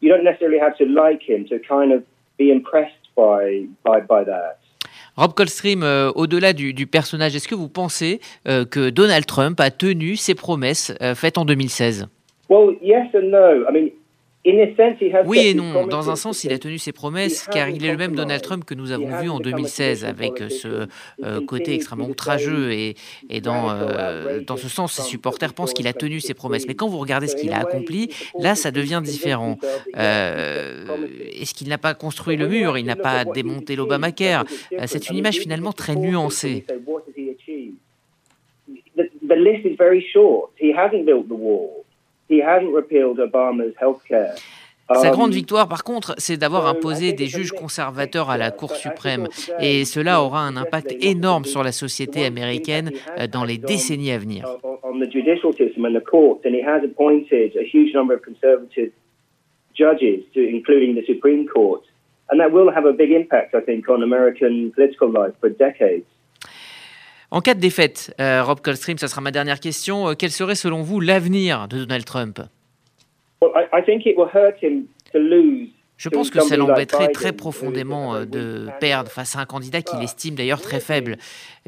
[0.00, 2.04] you don't necessarily have to like him to kind of
[2.38, 4.58] be impressed by, by, by that.
[5.16, 9.60] Rob Colstream, euh, au-delà du, du, personnage, est-ce que vous pensez euh, que Donald Trump
[9.60, 12.08] a tenu ses promesses euh, faites en 2016
[12.48, 13.64] Well, yes and no.
[13.68, 13.90] I mean,
[15.26, 15.86] oui et non.
[15.86, 18.64] Dans un sens, il a tenu ses promesses, car il est le même Donald Trump
[18.64, 20.86] que nous avons vu en 2016, avec ce
[21.22, 22.72] euh, côté extrêmement outrageux.
[22.72, 22.94] Et,
[23.28, 26.66] et dans, euh, dans ce sens, ses supporters pensent qu'il a tenu ses promesses.
[26.66, 29.58] Mais quand vous regardez ce qu'il a accompli, là, ça devient différent.
[29.98, 30.86] Euh,
[31.38, 32.78] Est-ce qu'il n'a pas construit le mur?
[32.78, 36.64] Il n'a pas démonté l'Obamacare euh, C'est une image finalement très nuancée.
[38.96, 40.50] The list is very short.
[40.56, 41.79] He hasn't built the wall.
[44.92, 48.72] Sa um, grande victoire, par contre, c'est d'avoir imposé des juges conservateurs à la Cour
[48.74, 49.28] suprême.
[49.60, 54.18] Et cela aura un impact énorme sur la société américaine euh, dans les décennies à
[54.18, 54.46] venir.
[62.30, 66.04] and that will have a big impact, I think, on American political life for decades.
[67.32, 70.08] En cas de défaite, euh, Rob Coldstream, ça sera ma dernière question.
[70.08, 72.40] Euh, quel serait selon vous l'avenir de Donald Trump?
[73.42, 75.68] I think it will hurt him to lose.
[76.00, 80.02] Je pense que ça l'embêterait très profondément euh, de perdre face à un candidat qu'il
[80.02, 81.18] estime d'ailleurs très faible.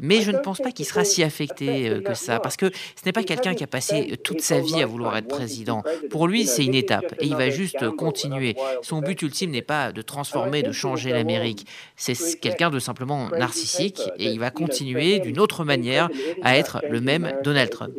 [0.01, 3.05] Mais je ne pense pas qu'il sera si affecté euh, que ça, parce que ce
[3.05, 5.83] n'est pas quelqu'un qui a passé toute sa vie à vouloir être président.
[6.09, 8.55] Pour lui, c'est une étape, et il va juste continuer.
[8.81, 11.67] Son but ultime n'est pas de transformer, de changer l'Amérique.
[11.95, 16.09] C'est quelqu'un de simplement narcissique, et il va continuer d'une autre manière
[16.41, 17.93] à être le même Donald Trump.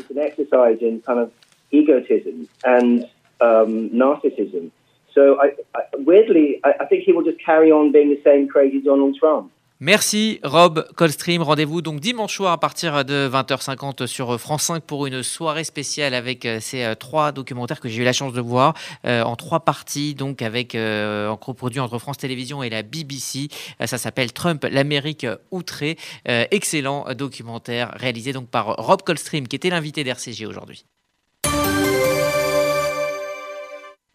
[5.14, 8.48] So, I, I, weirdly, I, I think he will just carry on being the same
[8.48, 9.50] crazy Donald Trump.
[9.80, 11.42] Merci Rob Coldstream.
[11.42, 16.14] Rendez-vous donc dimanche soir à partir de 20h50 sur France 5 pour une soirée spéciale
[16.14, 19.34] avec euh, ces euh, trois documentaires que j'ai eu la chance de voir euh, en
[19.34, 23.48] trois parties, donc avec en coproduit entre France Télévisions et la BBC.
[23.84, 25.96] ça s'appelle Trump, l'Amérique outrée.
[26.24, 30.84] excellent documentaire réalisé donc par Rob Coldstream qui était l'invité d'RCG aujourd'hui.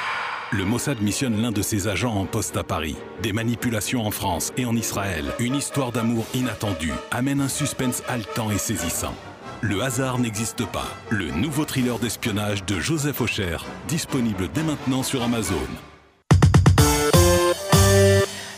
[0.53, 2.97] Le Mossad missionne l'un de ses agents en poste à Paris.
[3.23, 8.51] Des manipulations en France et en Israël, une histoire d'amour inattendue amène un suspense haletant
[8.51, 9.15] et saisissant.
[9.63, 10.89] Le hasard n'existe pas.
[11.09, 13.57] Le nouveau thriller d'espionnage de Joseph Aucher,
[13.89, 15.57] disponible dès maintenant sur Amazon.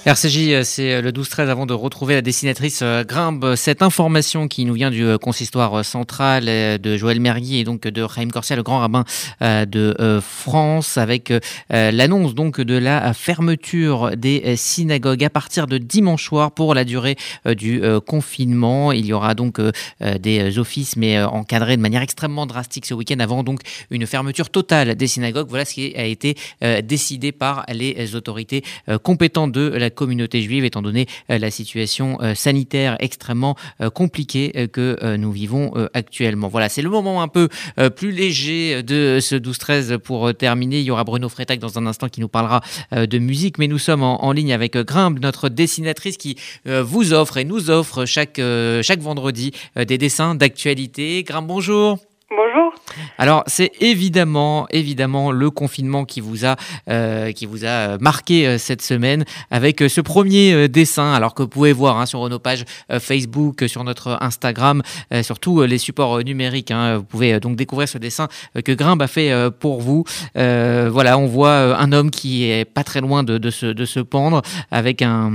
[0.09, 3.57] RCJ, euh, c'est euh, le 12-13 avant de retrouver la dessinatrice euh, Grimbe.
[3.57, 8.33] Cette information qui nous vient du consistoire central de Joël Mergui et donc de Raïm
[8.33, 9.05] Corsia, le grand rabbin
[9.41, 11.33] de France, avec
[11.71, 17.17] l'annonce donc de la fermeture des synagogues à partir de dimanche soir pour la durée
[17.47, 18.93] du confinement.
[18.93, 19.61] Il y aura donc
[20.01, 24.95] des offices, mais encadrés de manière extrêmement drastique ce week-end avant donc une fermeture totale
[24.95, 25.49] des synagogues.
[25.49, 26.37] Voilà ce qui a été
[26.83, 28.63] décidé par les autorités
[29.03, 34.69] compétentes de la communauté juive, étant donné euh, la situation euh, sanitaire extrêmement euh, compliquée
[34.73, 36.49] que nous vivons actuellement.
[36.49, 37.49] Voilà, c'est le moment un peu
[37.97, 40.79] plus léger de ce 12-13 pour terminer.
[40.79, 42.61] Il y aura Bruno Fretac dans un instant qui nous parlera
[42.93, 46.37] de musique, mais nous sommes en, ligne avec Grimbe, notre dessinatrice qui
[46.67, 48.41] vous offre et nous offre chaque,
[48.83, 51.23] chaque vendredi des dessins d'actualité.
[51.25, 51.99] Grimbe, bonjour.
[52.31, 52.75] Bonjour.
[53.19, 56.57] Alors c'est évidemment, évidemment le confinement qui vous a,
[56.89, 61.13] euh, qui vous a euh, marqué euh, cette semaine avec ce premier dessin.
[61.13, 62.65] Alors que vous pouvez voir hein, sur nos pages
[63.01, 64.83] Facebook, sur notre Instagram,
[65.23, 66.71] sur tous les supports numériques.
[66.71, 66.99] Hein.
[66.99, 68.29] vous pouvez donc découvrir ce dessin
[68.65, 70.05] que Grimbe a fait pour vous.
[70.35, 74.43] voilà, on voit un homme qui est pas très loin de, se, de se pendre
[74.71, 75.31] avec un,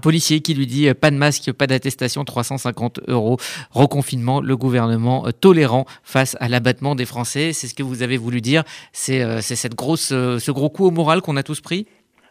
[0.00, 3.38] policier qui lui dit pas de masque, pas d'attestation, 350 euros.
[3.70, 5.66] Reconfinement, le gouvernement tolère
[6.02, 7.52] face à l'abattement des Français.
[7.52, 8.62] C'est ce que vous avez voulu dire.
[8.92, 11.86] C'est euh, cette grosse, euh, ce gros coup au moral qu'on a tous pris?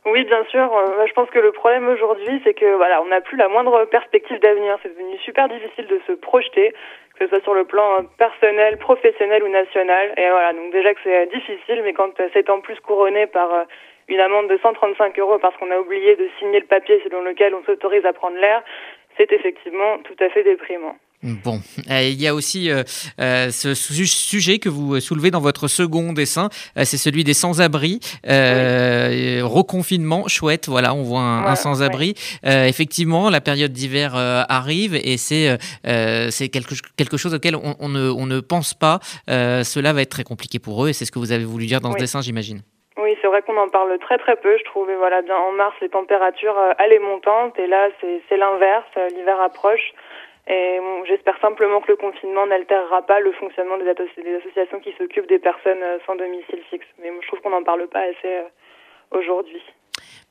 [0.06, 0.72] Oui, bien sûr.
[0.72, 3.86] Euh, je pense que le problème aujourd'hui, c'est que voilà, on n'a plus la moindre
[3.86, 4.78] perspective d'avenir.
[4.84, 6.74] C'est devenu super difficile de se projeter,
[7.18, 10.14] que ce soit sur le plan personnel, professionnel ou national.
[10.18, 13.50] Et voilà, donc déjà que c'est difficile, mais quand c'est en plus couronné par
[14.08, 17.56] une amende de 135 euros parce qu'on a oublié de signer le papier selon lequel
[17.56, 18.64] on s'autorise à prendre l'air,
[19.18, 20.96] c'est effectivement tout à fait déprimant.
[21.24, 21.60] Bon,
[21.90, 22.84] euh, il y a aussi euh,
[23.20, 30.28] euh, ce sujet que vous soulevez dans votre second dessin, c'est celui des sans-abri, reconfinement,
[30.28, 32.16] chouette, voilà, on voit un, sans-abri.
[32.44, 38.40] effectivement, la période d'hiver arrive et c'est quelque, quelque chose auquel on, ne, on ne
[38.40, 39.00] pense pas.
[39.28, 41.82] cela va être très compliqué pour eux et c'est ce que vous avez voulu dire
[41.82, 42.62] dans ce dessin, j'imagine
[43.26, 44.90] c'est vrai qu'on en parle très très peu, je trouve.
[44.90, 48.86] Et voilà, bien en mars, les températures euh, allaient montantes, et là, c'est l'inverse.
[48.98, 49.94] euh, L'hiver approche.
[50.48, 54.94] Et j'espère simplement que le confinement n'altérera pas le fonctionnement des, asso- des associations qui
[54.94, 56.86] s'occupent des personnes euh, sans domicile fixe.
[57.00, 58.44] Mais je trouve qu'on n'en parle pas assez euh,
[59.12, 59.64] aujourd'hui.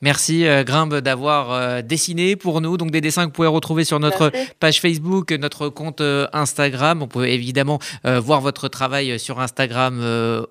[0.05, 3.85] Merci euh, Grimbe d'avoir euh, dessiné pour nous donc des dessins que vous pouvez retrouver
[3.85, 4.51] sur notre Merci.
[4.61, 7.03] page Facebook, notre compte euh, Instagram.
[7.03, 10.01] On peut évidemment voir votre travail sur Instagram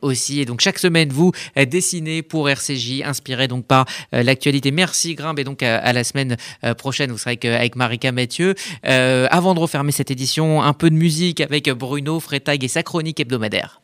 [0.02, 1.32] aussi et donc chaque semaine vous
[1.68, 4.72] dessinez pour RCJ inspiré donc par l'actualité.
[4.72, 6.38] Merci Grimbe et donc à, à la semaine
[6.78, 8.56] prochaine vous serez avec, avec Marika Mathieu.
[8.84, 13.20] Avant de refermer cette édition, un peu de musique avec Bruno Freitag et sa chronique
[13.20, 13.83] hebdomadaire.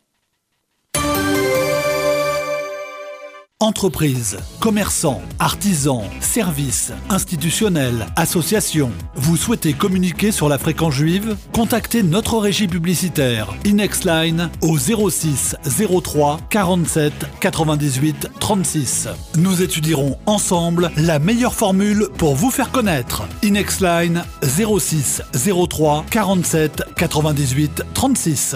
[3.61, 8.93] Entreprises, commerçants, artisans, services, institutionnels, associations.
[9.15, 11.35] Vous souhaitez communiquer sur la fréquence juive?
[11.51, 15.57] Contactez notre régie publicitaire Inexline au 06
[16.01, 19.09] 03 47 98 36.
[19.37, 23.23] Nous étudierons ensemble la meilleure formule pour vous faire connaître.
[23.43, 25.21] Inexline 06
[25.69, 28.55] 03 47 98 36.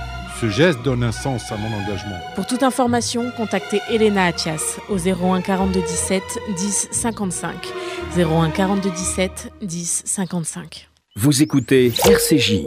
[0.41, 2.19] Ce geste donne un sens à mon engagement.
[2.33, 6.23] Pour toute information, contactez Elena Atias au 01 42 17
[6.57, 7.53] 10 55.
[8.17, 10.89] 01 42 17 10 55.
[11.15, 12.63] Vous écoutez RCJ.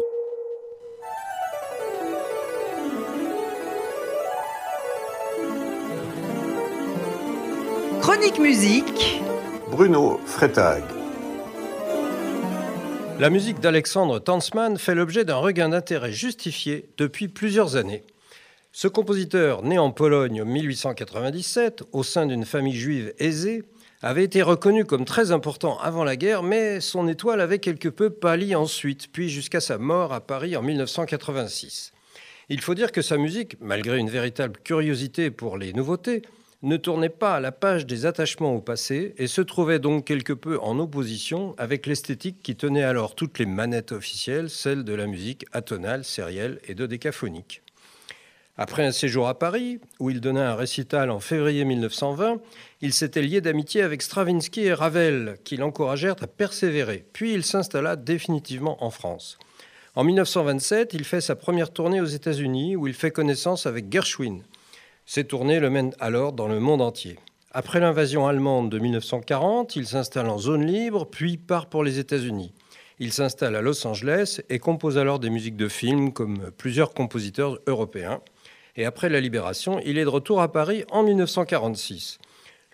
[8.01, 9.21] Chronique musique.
[9.73, 10.85] Bruno Freitag.
[13.21, 18.03] La musique d'Alexandre Tansman fait l'objet d'un regain d'intérêt justifié depuis plusieurs années.
[18.73, 23.63] Ce compositeur, né en Pologne en 1897, au sein d'une famille juive aisée,
[24.03, 28.11] avait été reconnu comme très important avant la guerre, mais son étoile avait quelque peu
[28.11, 31.93] pâli ensuite, puis jusqu'à sa mort à Paris en 1986.
[32.49, 36.23] Il faut dire que sa musique, malgré une véritable curiosité pour les nouveautés,
[36.65, 40.33] ne tournait pas à la page des attachements au passé et se trouvait donc quelque
[40.33, 45.07] peu en opposition avec l'esthétique qui tenait alors toutes les manettes officielles, celle de la
[45.07, 47.63] musique atonale, sérielle et de décaphonique.
[48.57, 52.41] Après un séjour à Paris, où il donna un récital en février 1920,
[52.83, 57.05] il s'était lié d'amitié avec Stravinsky et Ravel, qui l'encouragèrent à persévérer.
[57.13, 59.39] Puis il s'installa définitivement en France.
[59.97, 64.41] En 1927, il fait sa première tournée aux États-Unis, où il fait connaissance avec Gershwin.
[65.07, 67.19] Ces tournées le mènent alors dans le monde entier.
[67.53, 72.55] Après l'invasion allemande de 1940, il s'installe en zone libre, puis part pour les États-Unis.
[72.99, 77.59] Il s'installe à Los Angeles et compose alors des musiques de films comme plusieurs compositeurs
[77.67, 78.21] européens.
[78.77, 82.19] Et après la libération, il est de retour à Paris en 1946.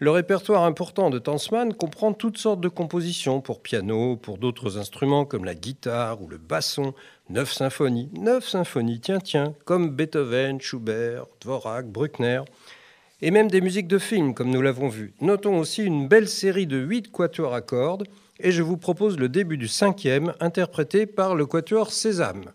[0.03, 5.27] Le répertoire important de Tansman comprend toutes sortes de compositions pour piano, pour d'autres instruments
[5.27, 6.95] comme la guitare ou le basson,
[7.29, 12.41] neuf symphonies, neuf symphonies, tiens, tiens, comme Beethoven, Schubert, Dvorak, Bruckner,
[13.21, 15.13] et même des musiques de films comme nous l'avons vu.
[15.21, 19.29] Notons aussi une belle série de huit quatuors à cordes, et je vous propose le
[19.29, 22.53] début du cinquième, interprété par le quatuor Sésame.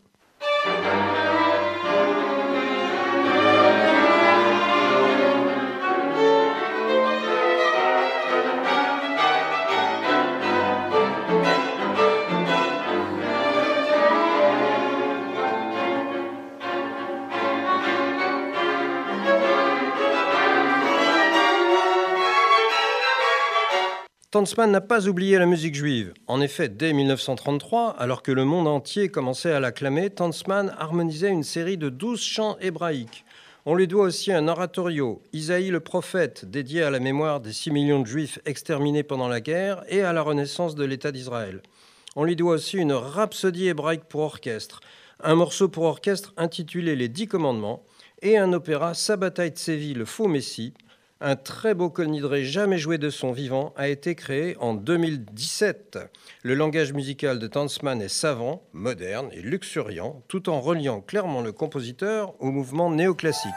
[24.35, 26.13] Tansman n'a pas oublié la musique juive.
[26.27, 31.45] En effet, dès 1933, alors que le monde entier commençait à l'acclamer, Tansman harmonisait une
[31.45, 33.23] série de douze chants hébraïques.
[33.65, 37.71] On lui doit aussi un oratorio, Isaïe le prophète, dédié à la mémoire des 6
[37.71, 41.61] millions de juifs exterminés pendant la guerre et à la renaissance de l'État d'Israël.
[42.17, 44.81] On lui doit aussi une rhapsodie hébraïque pour orchestre,
[45.23, 47.85] un morceau pour orchestre intitulé Les Dix Commandements
[48.21, 50.73] et un opéra Sabbatai Tsevi, le faux Messie,
[51.21, 55.97] un très beau colnidré jamais joué de son vivant a été créé en 2017.
[56.43, 61.51] Le langage musical de Tansman est savant, moderne et luxuriant, tout en reliant clairement le
[61.51, 63.53] compositeur au mouvement néoclassique.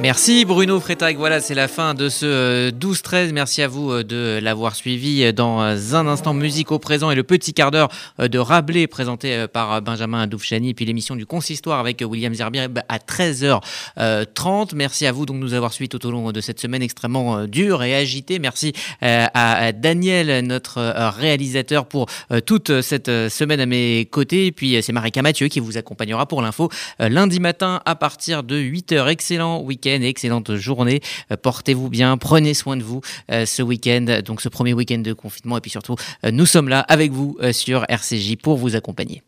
[0.00, 1.16] Merci Bruno Frétag.
[1.16, 3.14] Voilà, c'est la fin de ce 12-13.
[3.14, 5.32] Euh, Merci à vous euh, de l'avoir suivi.
[5.32, 7.88] Dans un instant, musique au présent et le petit quart d'heure
[8.20, 10.72] euh, de Rabelais présenté par Benjamin Doufchani.
[10.74, 14.76] Puis l'émission du Consistoire avec William Zerbier à 13h30.
[14.76, 17.46] Merci à vous donc de nous avoir suivis tout au long de cette semaine extrêmement
[17.46, 18.38] dure et agitée.
[18.38, 20.80] Merci à Daniel, notre
[21.18, 22.06] réalisateur, pour
[22.46, 24.46] toute cette semaine à mes côtés.
[24.46, 26.70] Et puis c'est Marika Mathieu qui vous accompagnera pour l'info
[27.00, 29.08] lundi matin à partir de 8h.
[29.08, 31.00] Excellent week-end excellente journée.
[31.32, 35.12] Euh, portez-vous bien, prenez soin de vous euh, ce week-end, donc ce premier week-end de
[35.12, 35.58] confinement.
[35.58, 39.22] Et puis surtout, euh, nous sommes là avec vous sur RCJ pour vous accompagner.